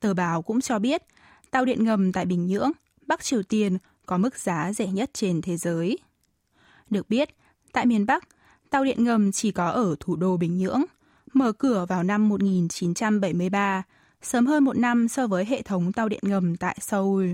Tờ 0.00 0.14
báo 0.14 0.42
cũng 0.42 0.60
cho 0.60 0.78
biết, 0.78 1.02
tàu 1.50 1.64
điện 1.64 1.84
ngầm 1.84 2.12
tại 2.12 2.26
Bình 2.26 2.46
Nhưỡng, 2.46 2.70
Bắc 3.06 3.24
Triều 3.24 3.42
Tiên 3.42 3.78
có 4.06 4.18
mức 4.18 4.38
giá 4.38 4.72
rẻ 4.72 4.86
nhất 4.86 5.10
trên 5.12 5.42
thế 5.42 5.56
giới. 5.56 5.98
Được 6.90 7.08
biết, 7.08 7.28
tại 7.72 7.86
miền 7.86 8.06
Bắc, 8.06 8.28
tàu 8.70 8.84
điện 8.84 9.04
ngầm 9.04 9.32
chỉ 9.32 9.50
có 9.50 9.68
ở 9.68 9.96
thủ 10.00 10.16
đô 10.16 10.36
Bình 10.36 10.58
Nhưỡng, 10.58 10.84
mở 11.33 11.51
cửa 11.51 11.85
vào 11.89 12.03
năm 12.03 12.29
1973, 12.29 13.83
sớm 14.21 14.45
hơn 14.45 14.63
một 14.63 14.77
năm 14.77 15.07
so 15.07 15.27
với 15.27 15.45
hệ 15.45 15.61
thống 15.61 15.93
tàu 15.93 16.09
điện 16.09 16.19
ngầm 16.23 16.57
tại 16.57 16.77
Seoul. 16.81 17.31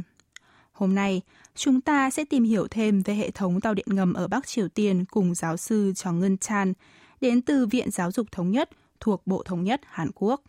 Hôm 0.71 0.95
nay, 0.95 1.21
chúng 1.55 1.81
ta 1.81 2.09
sẽ 2.09 2.25
tìm 2.25 2.43
hiểu 2.43 2.67
thêm 2.67 3.01
về 3.01 3.15
hệ 3.15 3.31
thống 3.31 3.61
tàu 3.61 3.73
điện 3.73 3.85
ngầm 3.89 4.13
ở 4.13 4.27
Bắc 4.27 4.47
Triều 4.47 4.67
Tiên 4.67 5.05
cùng 5.05 5.35
giáo 5.35 5.57
sư 5.57 5.93
Chong 5.95 6.19
Ngân 6.19 6.37
Chan, 6.37 6.73
đến 7.21 7.41
từ 7.41 7.65
Viện 7.65 7.91
Giáo 7.91 8.11
dục 8.11 8.31
Thống 8.31 8.51
nhất 8.51 8.69
thuộc 8.99 9.27
Bộ 9.27 9.43
Thống 9.43 9.63
nhất 9.63 9.81
Hàn 9.85 10.09
Quốc. 10.15 10.41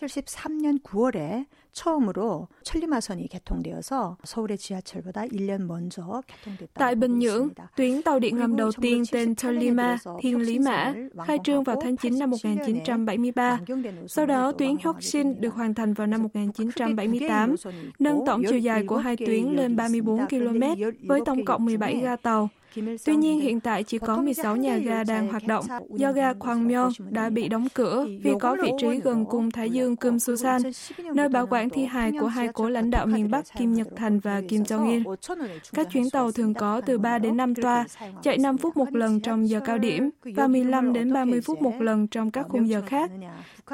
73년 0.00 0.76
9월에 0.84 1.44
처음으로 1.72 2.48
천리마선이 2.62 3.28
개통되어서 3.28 4.16
서울의 4.24 4.58
지하철보다 4.58 5.26
1년 5.26 5.66
먼저 5.66 6.22
개통됐다. 6.26 6.78
Tại 6.78 6.94
Bình 6.94 7.18
Nhưỡng, 7.18 7.50
tuyến 7.76 8.02
tàu 8.02 8.18
điện 8.20 8.36
ngầm 8.36 8.56
đầu 8.56 8.70
tiên 8.80 9.02
tên 9.12 9.34
Cholima, 9.34 9.98
Thiên 10.22 10.38
Lý 10.38 10.58
Mã, 10.58 10.94
khai 11.26 11.38
trương 11.44 11.64
vào 11.64 11.76
tháng 11.82 11.96
9 11.96 12.18
năm 12.18 12.30
1973. 12.30 13.60
Sau 14.08 14.26
đó, 14.26 14.52
tuyến 14.52 14.76
Hyoksin 14.76 15.40
được 15.40 15.54
hoàn 15.54 15.74
thành 15.74 15.94
vào 15.94 16.06
năm 16.06 16.22
1978, 16.22 17.54
nâng 17.98 18.26
tổng 18.26 18.42
chiều 18.48 18.58
dài 18.58 18.84
của 18.86 18.96
hai 18.96 19.16
tuyến 19.16 19.44
lên 19.44 19.76
34 19.76 20.28
km 20.28 20.62
với 21.08 21.20
tổng 21.26 21.44
cộng 21.44 21.64
17 21.64 22.00
ga 22.00 22.16
tàu. 22.16 22.48
Tuy 23.05 23.15
nhiên, 23.15 23.39
hiện 23.39 23.59
tại 23.59 23.83
chỉ 23.83 23.97
có 23.97 24.17
16 24.17 24.55
nhà 24.55 24.77
ga 24.77 25.03
đang 25.03 25.27
hoạt 25.27 25.47
động 25.47 25.65
do 25.89 26.11
ga 26.11 26.33
Kwangmyeong 26.33 26.91
đã 27.09 27.29
bị 27.29 27.47
đóng 27.47 27.67
cửa 27.73 28.07
vì 28.21 28.31
có 28.39 28.57
vị 28.63 28.71
trí 28.81 28.87
gần 29.03 29.25
cung 29.25 29.51
Thái 29.51 29.69
Dương 29.69 29.95
Kum 29.95 30.19
Susan, 30.19 30.61
nơi 31.13 31.29
bảo 31.29 31.47
quản 31.49 31.69
thi 31.69 31.85
hài 31.85 32.11
của 32.19 32.27
hai 32.27 32.47
cố 32.53 32.69
lãnh 32.69 32.91
đạo 32.91 33.05
miền 33.05 33.31
Bắc 33.31 33.45
Kim 33.57 33.73
Nhật 33.73 33.87
Thành 33.95 34.19
và 34.19 34.41
Kim 34.47 34.63
Jong-il. 34.63 35.15
Các 35.73 35.87
chuyến 35.91 36.09
tàu 36.09 36.31
thường 36.31 36.53
có 36.53 36.81
từ 36.81 36.97
3 36.97 37.17
đến 37.17 37.37
5 37.37 37.55
toa, 37.55 37.85
chạy 38.21 38.37
5 38.37 38.57
phút 38.57 38.77
một 38.77 38.95
lần 38.95 39.19
trong 39.19 39.49
giờ 39.49 39.59
cao 39.65 39.77
điểm 39.77 40.09
và 40.23 40.47
15 40.47 40.93
đến 40.93 41.13
30 41.13 41.41
phút 41.41 41.61
một 41.61 41.81
lần 41.81 42.07
trong 42.07 42.31
các 42.31 42.45
khung 42.49 42.69
giờ 42.69 42.81
khác. 42.85 43.11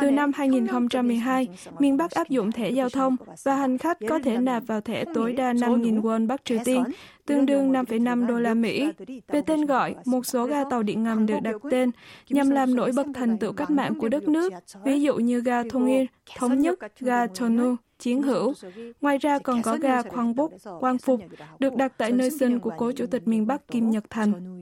Từ 0.02 0.12
năm 0.12 0.32
2012, 0.36 1.48
miền 1.80 1.98
Bắc 1.98 2.12
áp 2.12 2.30
dụng 2.30 2.52
thẻ 2.52 2.70
giao 2.70 2.90
thông 2.90 3.16
và 3.44 3.56
hành 3.56 3.78
khách 3.78 3.98
có 4.10 4.20
thể 4.24 4.38
nạp 4.38 4.64
vào 4.68 4.82
thẻ 4.82 5.06
tối 5.14 5.34
đa 5.34 5.54
5.000 5.54 6.02
won 6.02 6.28
Bắc 6.28 6.46
Triều 6.46 6.60
Tiên, 6.66 6.84
tương 7.26 7.46
đương 7.46 7.72
5,5 7.72 8.28
đô 8.28 8.40
la 8.40 8.54
Mỹ. 8.54 8.92
Về 9.28 9.42
tên 9.42 9.66
gọi, 9.66 9.96
một 10.06 10.26
số 10.26 10.46
ga 10.46 10.64
tàu 10.64 10.84
điện 10.84 11.04
ngầm 11.04 11.26
được 11.26 11.38
đặt 11.42 11.56
tên 11.72 11.92
nhằm 12.30 12.50
làm 12.50 12.76
nổi 12.76 12.92
bật 12.96 13.06
thành 13.14 13.38
tựu 13.38 13.54
cách 13.54 13.70
mạng 13.70 13.96
của 14.00 14.10
đất 14.10 14.28
nước, 14.28 14.54
ví 14.84 15.02
dụ 15.02 15.16
như 15.16 15.42
ga 15.42 15.64
Thông 15.64 15.86
Yên, 15.86 16.06
Thống 16.38 16.60
Nhất, 16.60 16.80
ga 17.00 17.28
Chonu, 17.28 17.76
Chiến 18.00 18.22
hữu. 18.22 18.54
Ngoài 19.02 19.18
ra 19.18 19.40
còn 19.40 19.62
có 19.62 19.78
ga 19.78 20.02
Quang 20.02 20.36
Búc, 20.36 20.54
Quang 20.80 20.98
Phục, 20.98 21.22
được 21.60 21.76
đặt 21.76 21.94
tại 21.98 22.12
nơi 22.12 22.32
sinh 22.32 22.60
của 22.60 22.72
cố 22.78 22.92
chủ 22.92 23.06
tịch 23.06 23.28
miền 23.28 23.48
Bắc 23.48 23.68
Kim 23.68 23.90
Nhật 23.90 24.04
Thành. 24.10 24.62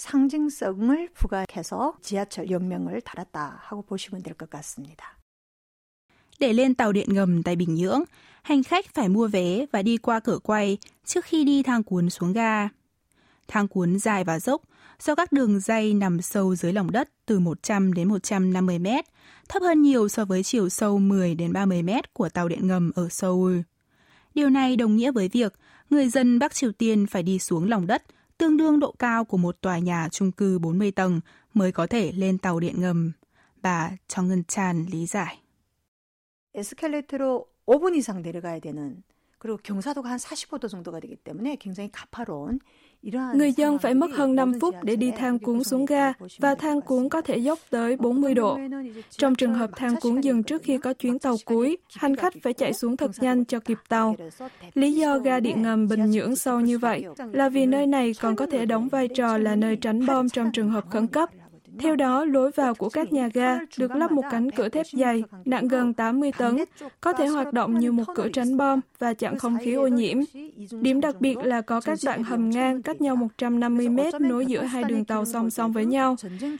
상징성을 0.00 1.08
부각해서 1.14 1.94
지하철 2.02 2.46
혁명을 2.48 3.00
달았다 3.00 3.58
하고 3.62 3.82
보시면 3.82 4.22
될 4.22 4.36
것 4.36 4.50
같습니다. 4.50 5.16
Để 6.38 6.52
lên 6.52 6.74
tàu 6.74 6.92
điện 6.92 7.08
ngầm 7.10 7.42
tại 7.42 7.56
Bình 7.56 7.74
Nhưỡng, 7.74 8.04
hành 8.42 8.62
khách 8.62 8.94
phải 8.94 9.08
mua 9.08 9.28
vé 9.28 9.66
và 9.72 9.82
đi 9.82 9.96
qua 9.96 10.20
cửa 10.20 10.38
quay 10.38 10.78
trước 11.04 11.24
khi 11.24 11.44
đi 11.44 11.62
thang 11.62 11.82
cuốn 11.82 12.10
xuống 12.10 12.32
ga. 12.32 12.68
Thang 13.48 13.68
cuốn 13.68 13.98
dài 13.98 14.24
và 14.24 14.38
dốc 14.40 14.62
do 15.00 15.14
các 15.14 15.32
đường 15.32 15.60
dây 15.60 15.94
nằm 15.94 16.22
sâu 16.22 16.54
dưới 16.54 16.72
lòng 16.72 16.90
đất 16.90 17.08
từ 17.26 17.38
100 17.38 17.92
đến 17.92 18.08
150 18.08 18.78
mét, 18.78 19.04
thấp 19.48 19.62
hơn 19.62 19.82
nhiều 19.82 20.08
so 20.08 20.24
với 20.24 20.42
chiều 20.42 20.68
sâu 20.68 20.98
10 20.98 21.34
đến 21.34 21.52
30 21.52 21.82
mét 21.82 22.14
của 22.14 22.28
tàu 22.28 22.48
điện 22.48 22.66
ngầm 22.66 22.92
ở 22.94 23.08
Seoul. 23.08 23.60
Điều 24.34 24.50
này 24.50 24.76
đồng 24.76 24.96
nghĩa 24.96 25.10
với 25.12 25.28
việc 25.28 25.54
người 25.90 26.08
dân 26.08 26.38
Bắc 26.38 26.54
Triều 26.54 26.72
Tiên 26.72 27.06
phải 27.06 27.22
đi 27.22 27.38
xuống 27.38 27.68
lòng 27.68 27.86
đất 27.86 28.02
tương 28.41 28.57
đương 28.57 28.79
độ 28.79 28.95
cao 28.99 29.25
của 29.25 29.37
một 29.37 29.61
tòa 29.61 29.79
nhà 29.79 30.07
chung 30.11 30.31
cư 30.31 30.59
40 30.59 30.91
tầng 30.91 31.19
mới 31.53 31.71
có 31.71 31.87
thể 31.87 32.11
lên 32.11 32.37
tàu 32.37 32.59
điện 32.59 32.81
ngầm. 32.81 33.11
Bà 33.61 33.91
Trong 34.07 34.27
Ngân 34.27 34.43
Chan 34.43 34.85
lý 34.91 35.05
giải. 35.05 35.37
에스컬레이터로 36.53 37.45
5분 37.65 37.95
이상 37.95 38.21
내려가야 38.23 38.59
되는 38.59 39.03
그리고 39.37 39.57
경사도가 39.57 40.09
한 40.09 40.17
45도 40.17 40.69
정도가 40.69 40.99
되기 40.99 41.15
때문에 41.15 41.55
굉장히 41.57 41.91
가파로운 41.91 42.59
Người 43.33 43.51
dân 43.51 43.77
phải 43.79 43.93
mất 43.93 44.11
hơn 44.13 44.35
5 44.35 44.53
phút 44.61 44.75
để 44.83 44.95
đi 44.95 45.11
thang 45.11 45.39
cuốn 45.39 45.63
xuống 45.63 45.85
ga 45.85 46.13
và 46.37 46.55
thang 46.55 46.81
cuốn 46.81 47.09
có 47.09 47.21
thể 47.21 47.37
dốc 47.37 47.59
tới 47.69 47.97
40 47.97 48.33
độ. 48.33 48.59
Trong 49.09 49.35
trường 49.35 49.53
hợp 49.53 49.69
thang 49.75 49.95
cuốn 50.01 50.21
dừng 50.21 50.43
trước 50.43 50.63
khi 50.63 50.77
có 50.77 50.93
chuyến 50.93 51.19
tàu 51.19 51.35
cuối, 51.45 51.77
hành 51.95 52.15
khách 52.15 52.33
phải 52.43 52.53
chạy 52.53 52.73
xuống 52.73 52.97
thật 52.97 53.11
nhanh 53.19 53.45
cho 53.45 53.59
kịp 53.59 53.77
tàu. 53.89 54.15
Lý 54.73 54.93
do 54.93 55.17
ga 55.17 55.39
điện 55.39 55.61
ngầm 55.61 55.87
Bình 55.87 56.11
Nhưỡng 56.11 56.35
sâu 56.35 56.59
như 56.59 56.77
vậy 56.77 57.05
là 57.33 57.49
vì 57.49 57.65
nơi 57.65 57.87
này 57.87 58.13
còn 58.21 58.35
có 58.35 58.45
thể 58.45 58.65
đóng 58.65 58.87
vai 58.87 59.07
trò 59.07 59.37
là 59.37 59.55
nơi 59.55 59.75
tránh 59.75 60.05
bom 60.05 60.29
trong 60.29 60.51
trường 60.51 60.69
hợp 60.69 60.89
khẩn 60.89 61.07
cấp 61.07 61.29
theo 61.81 61.95
đó, 61.95 62.25
lối 62.25 62.51
vào 62.51 62.73
của 62.73 62.89
các 62.89 63.13
nhà 63.13 63.29
ga 63.33 63.59
được 63.77 63.91
lắp 63.95 64.11
một 64.11 64.21
cánh 64.31 64.51
cửa 64.51 64.69
thép 64.69 64.85
dày, 64.93 65.23
nặng 65.45 65.67
gần 65.67 65.93
80 65.93 66.31
tấn, 66.37 66.57
có 67.01 67.13
thể 67.13 67.27
hoạt 67.27 67.53
động 67.53 67.79
như 67.79 67.91
một 67.91 68.03
cửa 68.15 68.27
tránh 68.33 68.57
bom 68.57 68.79
và 68.99 69.13
chặn 69.13 69.37
không 69.37 69.57
khí 69.63 69.73
ô 69.73 69.87
nhiễm. 69.87 70.17
Điểm 70.81 71.01
đặc 71.01 71.21
biệt 71.21 71.37
là 71.37 71.61
có 71.61 71.81
các 71.81 71.99
đoạn 72.05 72.23
hầm 72.23 72.49
ngang 72.49 72.81
cách 72.81 73.01
nhau 73.01 73.15
150 73.15 73.89
mét 73.89 74.21
nối 74.21 74.45
giữa 74.45 74.61
hai 74.63 74.83
đường 74.83 75.05
tàu 75.05 75.25
song 75.25 75.49
song 75.49 75.71
với 75.71 75.85
nhau. 75.85 76.15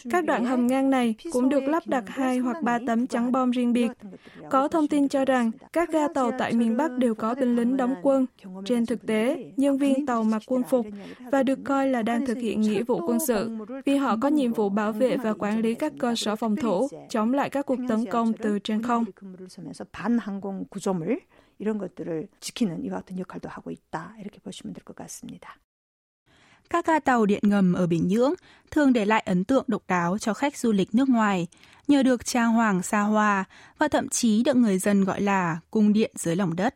Các 0.09 0.25
đoạn 0.25 0.45
hầm 0.45 0.67
ngang 0.67 0.89
này 0.89 1.15
cũng 1.31 1.49
được 1.49 1.63
lắp 1.63 1.83
đặt 1.85 2.03
hai 2.07 2.37
hoặc 2.37 2.63
ba 2.63 2.79
tấm 2.87 3.07
chắn 3.07 3.31
bom 3.31 3.51
riêng 3.51 3.73
biệt. 3.73 3.91
Có 4.49 4.67
thông 4.67 4.87
tin 4.87 5.07
cho 5.07 5.25
rằng 5.25 5.51
các 5.73 5.91
ga 5.91 6.07
tàu 6.07 6.31
tại 6.39 6.53
miền 6.53 6.77
Bắc 6.77 6.91
đều 6.97 7.15
có 7.15 7.35
binh 7.35 7.55
lính 7.55 7.77
đóng 7.77 7.95
quân. 8.01 8.25
Trên 8.65 8.85
thực 8.85 9.07
tế, 9.07 9.51
nhân 9.57 9.77
viên 9.77 10.05
tàu 10.05 10.23
mặc 10.23 10.41
quân 10.45 10.63
phục 10.69 10.85
và 11.31 11.43
được 11.43 11.59
coi 11.63 11.87
là 11.87 12.01
đang 12.01 12.25
thực 12.25 12.37
hiện 12.37 12.61
nghĩa 12.61 12.83
vụ 12.83 12.99
quân 13.07 13.17
sự 13.27 13.49
vì 13.85 13.95
họ 13.95 14.17
có 14.21 14.27
nhiệm 14.27 14.53
vụ 14.53 14.69
bảo 14.69 14.91
vệ 14.91 15.11
và 15.23 15.35
quản 15.35 15.61
lý 15.61 15.75
các 15.75 15.92
cơ 15.99 16.14
sở 16.16 16.37
phòng 16.37 16.56
thủ, 16.56 16.88
chống 17.11 17.32
lại 17.35 17.50
các 17.50 17.66
cuộc 17.66 17.78
tấn 17.88 18.04
công 18.11 18.32
từ 18.32 18.58
trên 18.58 18.82
không. 18.82 19.04
이런 21.58 21.78
것들을 21.78 22.28
지키는 22.40 22.82
이와 22.85 23.00
같은 23.00 23.18
역할도 23.18 23.49
하고 23.49 23.70
있다. 23.70 24.14
이렇게 24.20 24.38
보시면 24.40 24.75
될 24.75 24.85
것 24.85 24.94
같습니다. 24.96 25.58
Các 26.70 26.87
ga 26.87 26.99
tàu 26.99 27.26
điện 27.26 27.40
ngầm 27.42 27.73
ở 27.73 27.87
Bình 27.87 28.08
Nhưỡng 28.08 28.35
thường 28.70 28.92
để 28.92 29.04
lại 29.04 29.23
ấn 29.26 29.44
tượng 29.44 29.64
độc 29.68 29.82
đáo 29.88 30.18
cho 30.18 30.35
khách 30.35 30.56
du 30.56 30.73
lịch 30.73 30.94
nước 30.94 31.08
ngoài, 31.08 31.46
nhờ 31.88 32.02
được 32.02 32.25
trang 32.25 32.52
hoàng 32.52 32.82
xa 32.82 33.00
hoa 33.00 33.44
và 33.78 33.88
thậm 33.88 34.08
chí 34.08 34.42
được 34.42 34.56
người 34.56 34.78
dân 34.78 35.04
gọi 35.04 35.20
là 35.20 35.61
cung 35.70 35.92
điện 35.92 36.11
dưới 36.14 36.37
lòng 36.37 36.56
đất. 36.56 36.75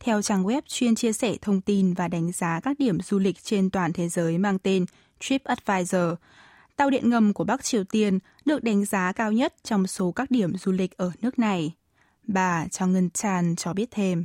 Theo 0.00 0.22
trang 0.22 0.44
web 0.44 0.62
chuyên 0.66 0.94
chia 0.94 1.12
sẻ 1.12 1.36
thông 1.42 1.60
tin 1.60 1.94
và 1.94 2.08
đánh 2.08 2.32
giá 2.32 2.60
các 2.60 2.78
điểm 2.78 3.00
du 3.00 3.18
lịch 3.18 3.42
trên 3.42 3.70
toàn 3.70 3.92
thế 3.92 4.08
giới 4.08 4.38
mang 4.38 4.58
tên 4.58 4.86
TripAdvisor, 5.20 6.14
tàu 6.76 6.90
điện 6.90 7.10
ngầm 7.10 7.32
của 7.32 7.44
Bắc 7.44 7.64
Triều 7.64 7.84
Tiên 7.84 8.18
được 8.44 8.64
đánh 8.64 8.84
giá 8.84 9.12
cao 9.12 9.32
nhất 9.32 9.54
trong 9.62 9.86
số 9.86 10.12
các 10.12 10.30
điểm 10.30 10.56
du 10.56 10.72
lịch 10.72 10.96
ở 10.96 11.12
nước 11.22 11.38
này. 11.38 11.74
Bà 12.22 12.68
Cho 12.68 12.86
Ngân 12.86 13.10
Chan 13.10 13.56
cho 13.56 13.72
biết 13.72 13.90
thêm. 13.90 14.24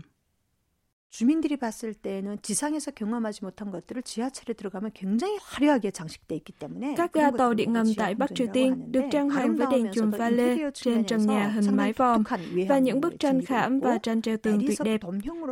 주민들이 1.16 1.56
봤을 1.56 1.94
때는 1.94 2.38
지상에서 2.42 2.92
경험하지 2.92 3.46
못한 3.46 3.72
것들을 3.72 4.04
지하철에 4.04 4.54
들어가면 4.54 4.92
굉장히 4.94 5.38
화려하게 5.42 5.92
장식돼 5.92 6.36
있기 6.36 6.52
때문에 6.60 6.96
các 6.96 7.14
ga 7.14 7.32
tàu 7.32 7.54
điện 7.54 7.74
ngầm 7.74 7.94
tại 7.98 8.16
Bắc 8.16 8.36
Triều 8.36 8.48
Tiên 8.54 8.92
được 8.92 9.02
trang 9.12 9.30
hoàng 9.30 9.56
với 9.56 9.68
đèn 9.72 9.88
chùm 9.94 10.12
pha 10.12 10.30
lê 10.30 10.58
trên 10.74 11.04
trần 11.04 11.26
nhà 11.26 11.48
hình 11.48 11.76
mái 11.76 11.94
vòm 11.94 12.24
và 12.70 12.80
những 12.80 13.02
bức 13.02 13.20
tranh 13.20 13.46
khảm 13.46 13.80
và 13.80 13.98
tranh 13.98 14.22
treo 14.22 14.38
tường 14.38 14.60
tuyệt 14.68 14.80
đẹp. 14.84 15.02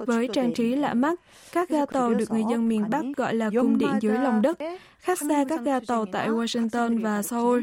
Với 0.07 0.27
trang 0.33 0.53
trí 0.53 0.75
lạ 0.75 0.93
mắt, 0.93 1.19
các 1.51 1.69
ga 1.69 1.85
tàu 1.85 2.13
được 2.13 2.31
người 2.31 2.43
dân 2.51 2.67
miền 2.67 2.89
Bắc 2.89 3.05
gọi 3.17 3.35
là 3.35 3.49
cung 3.49 3.77
điện 3.77 3.91
dưới 4.01 4.17
lòng 4.17 4.41
đất 4.41 4.57
khác 4.98 5.18
xa 5.18 5.44
các 5.48 5.60
ga 5.64 5.80
tàu 5.80 6.06
tại 6.06 6.28
Washington 6.28 7.02
và 7.02 7.22
Seoul. 7.22 7.60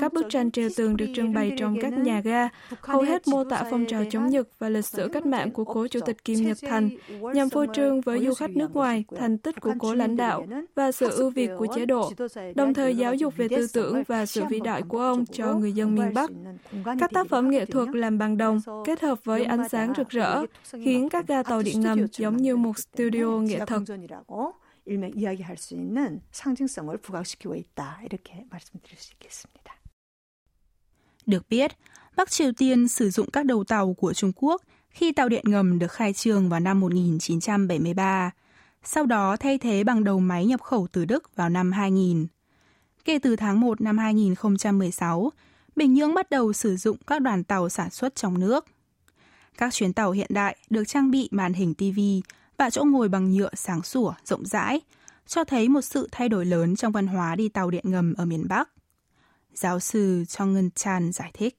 Các 0.00 0.12
bức 0.12 0.26
tranh 0.30 0.50
treo 0.50 0.68
tường 0.76 0.96
được 0.96 1.06
trưng 1.14 1.34
bày 1.34 1.52
trong 1.58 1.76
các 1.80 1.92
nhà 1.92 2.20
ga, 2.20 2.48
hầu 2.80 3.02
hết 3.02 3.28
mô 3.28 3.44
tả 3.44 3.64
phong 3.70 3.86
trào 3.86 4.04
chống 4.10 4.26
Nhật 4.26 4.48
và 4.58 4.68
lịch 4.68 4.84
sử 4.84 5.08
cách 5.12 5.26
mạng 5.26 5.50
của 5.50 5.64
cố 5.64 5.86
chủ 5.88 6.00
tịch 6.00 6.24
Kim 6.24 6.46
Nhật 6.46 6.58
Thành, 6.62 6.90
nhằm 7.34 7.50
phô 7.50 7.66
trương 7.74 8.00
với 8.00 8.24
du 8.26 8.34
khách 8.34 8.50
nước 8.50 8.76
ngoài 8.76 9.04
thành 9.18 9.38
tích 9.38 9.60
của 9.60 9.72
cố 9.78 9.94
lãnh 9.94 10.16
đạo 10.16 10.46
và 10.74 10.92
sự 10.92 11.10
ưu 11.10 11.30
việt 11.30 11.50
của 11.58 11.66
chế 11.74 11.86
độ, 11.86 12.12
đồng 12.54 12.74
thời 12.74 12.96
giáo 12.96 13.14
dục 13.14 13.36
về 13.36 13.48
tư 13.48 13.66
tưởng 13.72 14.02
và 14.06 14.26
sự 14.26 14.44
vĩ 14.44 14.60
đại 14.60 14.82
của 14.82 15.00
ông 15.00 15.26
cho 15.26 15.54
người 15.54 15.72
dân 15.72 15.94
miền 15.94 16.14
Bắc. 16.14 16.30
Các 16.98 17.10
tác 17.12 17.28
phẩm 17.28 17.50
nghệ 17.50 17.64
thuật 17.64 17.88
làm 17.88 18.18
bằng 18.18 18.36
đồng 18.36 18.60
kết 18.84 19.00
hợp 19.00 19.18
với 19.24 19.44
ánh 19.44 19.68
sáng 19.68 19.92
rực 19.96 20.08
rỡ, 20.08 20.42
khiến 20.72 21.08
các 21.08 21.26
ga 21.26 21.42
tàu 21.42 21.62
điện 21.62 21.80
ngầm 21.80 22.06
giống 22.12 22.36
như 22.36 22.56
một 22.56 22.78
studio 22.78 23.26
nghệ 23.26 23.58
thuật. 23.66 23.82
일명 24.85 25.11
이야기할 25.15 25.57
수 25.57 25.75
있는 25.75 26.21
상징성을 26.31 26.97
부각시키고 26.97 27.55
있다. 27.55 28.01
이렇게 28.03 28.45
말씀드릴 28.49 28.97
수 28.97 29.13
있겠습니다. 29.13 29.75
Được 31.27 31.47
biết, 31.49 31.71
Bắc 32.15 32.31
Triều 32.31 32.51
Tiên 32.51 32.87
sử 32.87 33.09
dụng 33.09 33.31
các 33.31 33.45
đầu 33.45 33.63
tàu 33.63 33.93
của 33.93 34.13
Trung 34.13 34.31
Quốc 34.35 34.61
khi 34.89 35.11
tàu 35.11 35.29
điện 35.29 35.43
ngầm 35.47 35.79
được 35.79 35.91
khai 35.91 36.13
trương 36.13 36.49
vào 36.49 36.59
năm 36.59 36.79
1973, 36.79 38.31
sau 38.83 39.05
đó 39.05 39.37
thay 39.37 39.57
thế 39.57 39.83
bằng 39.83 40.03
đầu 40.03 40.19
máy 40.19 40.45
nhập 40.45 40.61
khẩu 40.61 40.87
từ 40.91 41.05
Đức 41.05 41.35
vào 41.35 41.49
năm 41.49 41.71
2000. 41.71 42.27
Kể 43.05 43.19
từ 43.19 43.35
tháng 43.35 43.59
1 43.59 43.81
năm 43.81 43.97
2016, 43.97 45.31
Bình 45.75 45.93
Nhưỡng 45.93 46.13
bắt 46.13 46.29
đầu 46.29 46.53
sử 46.53 46.77
dụng 46.77 46.97
các 47.07 47.21
đoàn 47.21 47.43
tàu 47.43 47.69
sản 47.69 47.89
xuất 47.89 48.15
trong 48.15 48.39
nước. 48.39 48.65
Các 49.57 49.73
chuyến 49.73 49.93
tàu 49.93 50.11
hiện 50.11 50.29
đại 50.29 50.57
được 50.69 50.83
trang 50.87 51.11
bị 51.11 51.29
màn 51.31 51.53
hình 51.53 51.73
TV 51.73 51.99
và 52.57 52.69
chỗ 52.69 52.83
ngồi 52.83 53.09
bằng 53.09 53.31
nhựa 53.31 53.49
sáng 53.53 53.83
sủa, 53.83 54.13
rộng 54.25 54.45
rãi, 54.45 54.81
cho 55.27 55.43
thấy 55.43 55.69
một 55.69 55.81
sự 55.81 56.07
thay 56.11 56.29
đổi 56.29 56.45
lớn 56.45 56.75
trong 56.75 56.91
văn 56.91 57.07
hóa 57.07 57.35
đi 57.35 57.49
tàu 57.49 57.69
điện 57.71 57.83
ngầm 57.87 58.13
ở 58.13 58.25
miền 58.25 58.47
Bắc. 58.49 58.69
Giáo 59.53 59.79
sư 59.79 60.25
Chong 60.27 60.53
Ngân 60.53 60.69
Chan 60.75 61.11
giải 61.11 61.31
thích. 61.33 61.57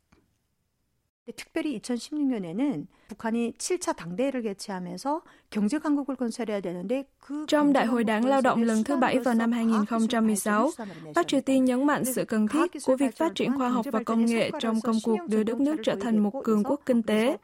특별히 1.36 1.80
2016년에는 1.80 2.86
북한이 3.08 3.52
7차 3.52 3.94
당대회를 3.96 4.42
개최하면서 4.42 5.22
경제 5.50 5.78
강국을 5.78 6.16
건설해야 6.16 6.60
되는데 6.60 7.04
그 7.20 7.46
Trong 7.46 7.72
Đại 7.72 7.86
hội 7.86 8.04
Đảng 8.04 8.26
Lao 8.26 8.40
động 8.40 8.62
lần 8.62 8.84
thứ 8.84 8.96
bảy 8.96 9.18
vào 9.18 9.34
năm 9.34 9.52
2016, 9.52 10.70
Bắc 11.14 11.28
Triều 11.28 11.40
Tiên 11.40 11.64
nhấn 11.64 11.86
mạnh 11.86 12.04
sự 12.04 12.24
cần 12.24 12.48
thiết 12.48 12.70
của 12.84 12.96
việc 12.96 13.16
phát 13.16 13.32
triển 13.34 13.58
khoa 13.58 13.68
học 13.68 13.86
và 13.92 14.02
công 14.02 14.26
nghệ 14.26 14.50
trong 14.60 14.80
công 14.80 14.96
cuộc 15.04 15.18
đưa 15.28 15.42
đất 15.42 15.60
nước 15.60 15.76
trở 15.84 15.94
thành 16.00 16.18
một 16.18 16.44
cường 16.44 16.64
quốc 16.64 16.80
kinh 16.86 17.02
tế. 17.02 17.36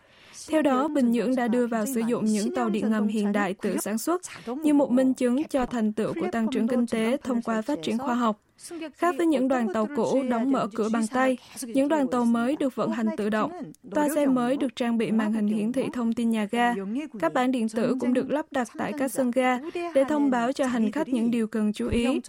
Theo 0.49 0.61
đó, 0.61 0.87
Bình 0.87 1.11
Nhưỡng 1.11 1.35
đã 1.35 1.47
đưa 1.47 1.67
vào 1.67 1.85
sử 1.85 2.01
dụng 2.07 2.25
những 2.25 2.55
tàu 2.55 2.69
điện 2.69 2.89
ngầm 2.91 3.07
hiện 3.07 3.31
đại 3.31 3.53
tự 3.53 3.77
sản 3.77 3.97
xuất 3.97 4.21
như 4.63 4.73
một 4.73 4.91
minh 4.91 5.13
chứng 5.13 5.43
cho 5.43 5.65
thành 5.65 5.93
tựu 5.93 6.13
của 6.13 6.27
tăng 6.31 6.47
trưởng 6.51 6.67
kinh 6.67 6.87
tế 6.87 7.17
thông 7.23 7.41
qua 7.41 7.61
phát 7.61 7.79
triển 7.83 7.97
khoa 7.97 8.15
học. 8.15 8.39
Khác 8.94 9.14
với 9.18 9.26
những 9.26 9.48
đoàn 9.48 9.72
tàu 9.72 9.86
cũ 9.96 10.22
đóng 10.30 10.52
mở 10.52 10.68
cửa 10.74 10.88
bằng 10.92 11.06
tay, 11.06 11.38
những 11.62 11.88
đoàn 11.88 12.08
tàu 12.08 12.24
mới 12.24 12.56
được 12.56 12.74
vận 12.74 12.90
hành 12.90 13.06
tự 13.16 13.28
động. 13.28 13.52
Toa 13.90 14.08
xe 14.14 14.26
mới 14.26 14.56
được 14.56 14.76
trang 14.76 14.98
bị 14.98 15.10
màn 15.10 15.32
hình 15.32 15.46
hiển 15.46 15.72
thị 15.72 15.84
thông 15.92 16.12
tin 16.12 16.30
nhà 16.30 16.48
ga. 16.50 16.74
Các 17.18 17.32
bản 17.32 17.50
điện 17.52 17.68
tử 17.68 17.96
cũng 18.00 18.12
được 18.12 18.30
lắp 18.30 18.46
đặt 18.50 18.68
tại 18.78 18.92
các 18.98 19.12
sân 19.12 19.30
ga 19.30 19.58
để 19.94 20.04
thông 20.08 20.30
báo 20.30 20.52
cho 20.52 20.66
hành 20.66 20.92
khách 20.92 21.08
những 21.08 21.30
điều 21.30 21.46
cần 21.46 21.72
chú 21.72 21.88
ý. 21.88 22.20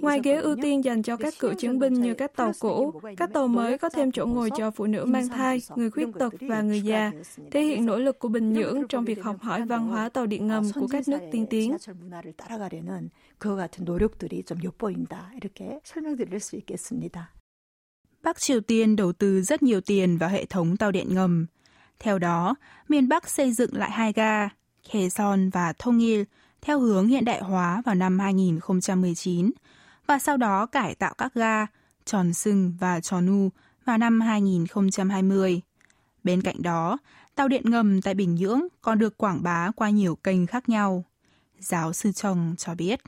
Ngoài 0.00 0.20
ghế 0.22 0.34
ưu 0.34 0.56
tiên 0.62 0.84
dành 0.84 1.02
cho 1.02 1.16
các 1.16 1.34
cựu 1.40 1.54
chiến 1.54 1.78
binh 1.78 1.94
như 1.94 2.14
các 2.14 2.36
tàu 2.36 2.52
cũ, 2.60 3.00
các 3.16 3.32
tàu 3.32 3.48
mới 3.48 3.78
có 3.78 3.88
thêm 3.88 4.12
chỗ 4.12 4.26
ngồi 4.26 4.50
cho 4.56 4.70
phụ 4.70 4.86
nữ 4.86 5.04
mang 5.04 5.28
thai, 5.28 5.58
người 5.76 5.90
khuyết 5.90 6.08
tật 6.18 6.34
và 6.40 6.62
người 6.62 6.80
già, 6.80 7.12
thể 7.50 7.62
hiện 7.62 7.86
nỗ 7.86 7.98
lực 7.98 8.18
của 8.18 8.28
Bình 8.28 8.52
Nhưỡng 8.52 8.88
trong 8.88 9.04
việc 9.04 9.22
học 9.22 9.36
hỏi 9.40 9.62
văn 9.62 9.86
hóa 9.86 10.08
tàu 10.08 10.26
điện 10.26 10.46
ngầm 10.46 10.64
của 10.74 10.86
các 10.86 11.08
nước 11.08 11.20
tiên 11.32 11.46
tiến. 11.46 11.76
그와 13.38 13.56
같은 13.56 13.84
노력들이 13.84 14.42
좀 14.42 14.62
엿보인다. 14.64 15.30
이렇게 15.36 15.77
설명드릴 15.84 16.40
수 16.40 16.56
있겠습니다. 16.56 17.32
Bắc 18.22 18.40
Triều 18.40 18.60
Tiên 18.60 18.96
đầu 18.96 19.12
tư 19.12 19.42
rất 19.42 19.62
nhiều 19.62 19.80
tiền 19.80 20.18
vào 20.18 20.30
hệ 20.30 20.44
thống 20.44 20.76
tàu 20.76 20.90
điện 20.90 21.14
ngầm. 21.14 21.46
Theo 21.98 22.18
đó, 22.18 22.54
miền 22.88 23.08
Bắc 23.08 23.28
xây 23.28 23.52
dựng 23.52 23.76
lại 23.76 23.90
hai 23.90 24.12
ga, 24.12 24.48
Kheson 24.90 25.50
và 25.50 25.72
Thông 25.78 25.98
Il, 25.98 26.22
theo 26.62 26.80
hướng 26.80 27.06
hiện 27.08 27.24
đại 27.24 27.40
hóa 27.40 27.82
vào 27.84 27.94
năm 27.94 28.18
2019 28.18 29.50
và 30.06 30.18
sau 30.18 30.36
đó 30.36 30.66
cải 30.66 30.94
tạo 30.94 31.14
các 31.18 31.34
ga 31.34 31.66
Tròn 32.04 32.32
Sưng 32.32 32.76
và 32.80 33.00
Tròn 33.00 33.50
vào 33.84 33.98
năm 33.98 34.20
2020. 34.20 35.60
Bên 36.24 36.42
cạnh 36.42 36.62
đó, 36.62 36.98
tàu 37.34 37.48
điện 37.48 37.62
ngầm 37.64 38.02
tại 38.02 38.14
Bình 38.14 38.34
Nhưỡng 38.34 38.60
còn 38.82 38.98
được 38.98 39.18
quảng 39.18 39.42
bá 39.42 39.70
qua 39.76 39.90
nhiều 39.90 40.16
kênh 40.16 40.46
khác 40.46 40.68
nhau. 40.68 41.04
Giáo 41.58 41.92
sư 41.92 42.12
Chong 42.12 42.54
cho 42.58 42.74
biết. 42.74 43.00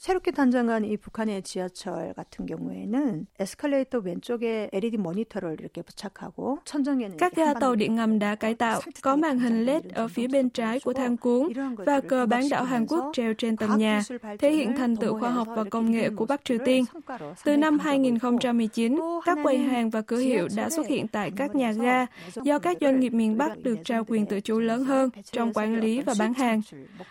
새롭게 0.00 0.30
단장한 0.30 0.86
이 0.86 0.96
북한의 0.96 1.42
지하철 1.42 2.14
같은 2.14 2.46
경우에는 2.46 3.26
에스컬레이터 3.38 3.98
왼쪽에 3.98 4.70
LED 4.72 4.96
모니터를 4.96 5.58
이렇게 5.60 5.82
부착하고 5.82 6.58
천정에는 6.64 7.18
các 7.18 7.34
ga 7.34 7.52
tàu 7.52 7.76
điện 7.76 7.94
ngầm 7.94 8.18
đã 8.18 8.34
cải 8.34 8.54
tạo 8.54 8.80
có 9.02 9.16
màn 9.16 9.38
hình 9.38 9.64
LED 9.66 9.82
ở 9.94 10.08
phía 10.08 10.26
bên 10.28 10.50
trái 10.50 10.80
của 10.80 10.92
thang 10.92 11.16
cuốn 11.16 11.52
và 11.76 12.00
cờ 12.00 12.26
bán 12.26 12.48
đảo 12.50 12.64
Hàn 12.64 12.86
Quốc 12.86 13.04
treo 13.12 13.34
trên 13.34 13.56
tầng 13.56 13.78
nhà, 13.78 14.02
thể 14.38 14.52
hiện 14.52 14.76
thành 14.76 14.96
tựu 14.96 15.18
khoa 15.20 15.30
học 15.30 15.48
và 15.56 15.64
công 15.64 15.90
nghệ 15.90 16.10
của 16.16 16.26
Bắc 16.26 16.44
Triều 16.44 16.58
Tiên. 16.64 16.84
Từ 17.44 17.56
năm 17.56 17.78
2019, 17.78 19.00
các 19.24 19.38
quầy 19.42 19.58
hàng 19.58 19.90
và 19.90 20.00
cửa 20.00 20.18
hiệu 20.18 20.48
đã 20.56 20.70
xuất 20.70 20.86
hiện 20.86 21.08
tại 21.08 21.30
các 21.36 21.54
nhà 21.54 21.72
ga 21.72 22.06
do 22.42 22.58
các 22.58 22.76
doanh 22.80 23.00
nghiệp 23.00 23.12
miền 23.12 23.38
Bắc 23.38 23.62
được 23.62 23.76
trao 23.84 24.04
quyền 24.04 24.26
tự 24.26 24.40
chủ 24.40 24.60
lớn 24.60 24.84
hơn 24.84 25.10
trong 25.32 25.52
quản 25.52 25.80
lý 25.80 26.02
và 26.02 26.14
bán 26.18 26.34
hàng. 26.34 26.60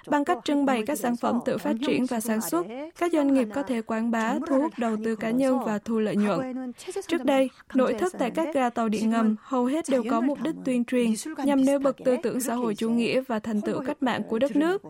Bằng 0.07 0.25
cách 0.25 0.37
trưng 0.43 0.65
bày 0.65 0.83
các 0.85 0.99
sản 0.99 1.15
phẩm 1.15 1.39
tự 1.45 1.57
phát 1.57 1.75
triển 1.87 2.05
và 2.05 2.19
sản 2.19 2.41
xuất, 2.41 2.65
các 2.98 3.12
doanh 3.12 3.34
nghiệp 3.34 3.48
có 3.54 3.62
thể 3.62 3.82
quảng 3.82 4.10
bá, 4.10 4.34
thu 4.46 4.60
hút 4.60 4.72
đầu 4.78 4.96
tư 5.04 5.16
cá 5.16 5.30
nhân 5.30 5.58
và 5.64 5.78
thu 5.78 5.98
lợi 5.98 6.16
nhuận. 6.16 6.72
Trước 7.08 7.24
đây, 7.24 7.50
nội 7.74 7.94
thất 7.94 8.12
tại 8.18 8.30
các 8.30 8.48
ga 8.54 8.70
tàu 8.70 8.88
điện 8.88 9.10
ngầm 9.10 9.36
hầu 9.40 9.64
hết 9.64 9.84
đều 9.88 10.04
có 10.10 10.20
mục 10.20 10.38
đích 10.42 10.54
tuyên 10.64 10.84
truyền 10.84 11.14
nhằm 11.44 11.64
nêu 11.64 11.78
bật 11.78 11.96
tư 12.04 12.16
tưởng 12.22 12.40
xã 12.40 12.54
hội 12.54 12.74
chủ 12.74 12.90
nghĩa 12.90 13.20
và 13.20 13.38
thành 13.38 13.60
tựu 13.60 13.80
cách 13.86 14.02
mạng 14.02 14.22
của 14.28 14.38
đất 14.38 14.56
nước. 14.56 14.82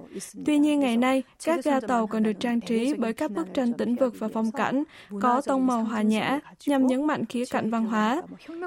Tuy 0.47 0.59
nhiên 0.59 0.81
ngày 0.81 0.97
nay, 0.97 1.23
các 1.45 1.65
ga 1.65 1.81
tàu 1.81 2.07
còn 2.07 2.23
được 2.23 2.33
trang 2.41 2.61
trí 2.61 2.95
bởi 2.95 3.13
các 3.13 3.31
bức 3.31 3.55
tranh 3.55 3.73
tĩnh 3.73 3.95
vực 3.95 4.15
và 4.19 4.29
phong 4.33 4.53
cảnh, 4.53 4.85
có 5.21 5.41
tông 5.47 5.67
màu 5.67 5.85
hòa 5.85 6.03
nhã 6.03 6.41
nhằm 6.67 6.87
nhấn 6.87 7.07
mạnh 7.07 7.25
khía 7.25 7.45
cạnh 7.51 7.71
văn 7.71 7.85
hóa. 7.85 8.23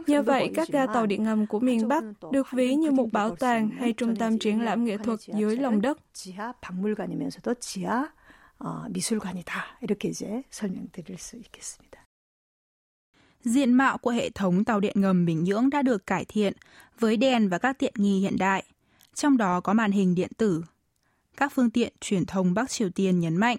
Nhờ 0.07 0.21
vậy, 0.21 0.51
các 0.55 0.67
ga 0.67 0.85
tàu 0.85 1.05
điện 1.05 1.23
ngầm 1.23 1.45
của 1.47 1.59
miền 1.59 1.87
Bắc 1.87 2.03
được 2.31 2.47
ví 2.51 2.75
như 2.75 2.91
một 2.91 3.07
bảo 3.11 3.35
tàng 3.35 3.69
hay 3.69 3.93
trung 3.93 4.15
tâm 4.15 4.39
triển 4.39 4.61
lãm 4.61 4.85
nghệ 4.85 4.97
thuật 4.97 5.19
dưới 5.19 5.57
lòng 5.57 5.81
đất. 5.81 5.97
어, 7.85 8.07
미술관이다. 8.90 9.78
이렇게 9.82 10.08
이제 10.08 10.44
설명드릴 10.50 11.18
수 11.18 11.36
있겠습니다. 11.36 11.98
Diện 13.44 13.72
mạo 13.72 13.98
của 13.98 14.10
hệ 14.10 14.30
thống 14.30 14.64
tàu 14.64 14.80
điện 14.80 15.00
ngầm 15.00 15.26
Bình 15.26 15.44
Nhưỡng 15.44 15.70
đã 15.70 15.82
được 15.82 16.06
cải 16.06 16.24
thiện 16.24 16.52
với 16.98 17.16
đèn 17.16 17.48
và 17.48 17.58
các 17.58 17.78
tiện 17.78 17.92
nghi 17.96 18.20
hiện 18.20 18.36
đại, 18.38 18.64
trong 19.14 19.36
đó 19.36 19.60
có 19.60 19.72
màn 19.72 19.92
hình 19.92 20.14
điện 20.14 20.30
tử. 20.36 20.64
Các 21.36 21.52
phương 21.54 21.70
tiện 21.70 21.92
truyền 22.00 22.26
thông 22.26 22.54
Bắc 22.54 22.70
Triều 22.70 22.90
Tiên 22.90 23.20
nhấn 23.20 23.36
mạnh, 23.36 23.56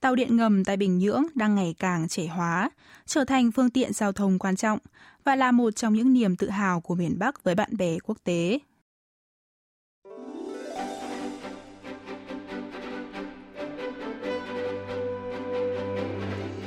tàu 0.00 0.14
điện 0.14 0.36
ngầm 0.36 0.64
tại 0.64 0.76
Bình 0.76 0.98
Nhưỡng 0.98 1.24
đang 1.34 1.54
ngày 1.54 1.74
càng 1.78 2.08
trẻ 2.08 2.26
hóa, 2.26 2.70
trở 3.06 3.24
thành 3.24 3.52
phương 3.52 3.70
tiện 3.70 3.92
giao 3.92 4.12
thông 4.12 4.38
quan 4.38 4.56
trọng 4.56 4.78
và 5.24 5.36
là 5.36 5.52
một 5.52 5.70
trong 5.70 5.94
những 5.94 6.12
niềm 6.12 6.36
tự 6.36 6.50
hào 6.50 6.80
của 6.80 6.94
miền 6.94 7.18
Bắc 7.18 7.44
với 7.44 7.54
bạn 7.54 7.76
bè 7.76 7.98
quốc 7.98 8.18
tế. 8.24 8.58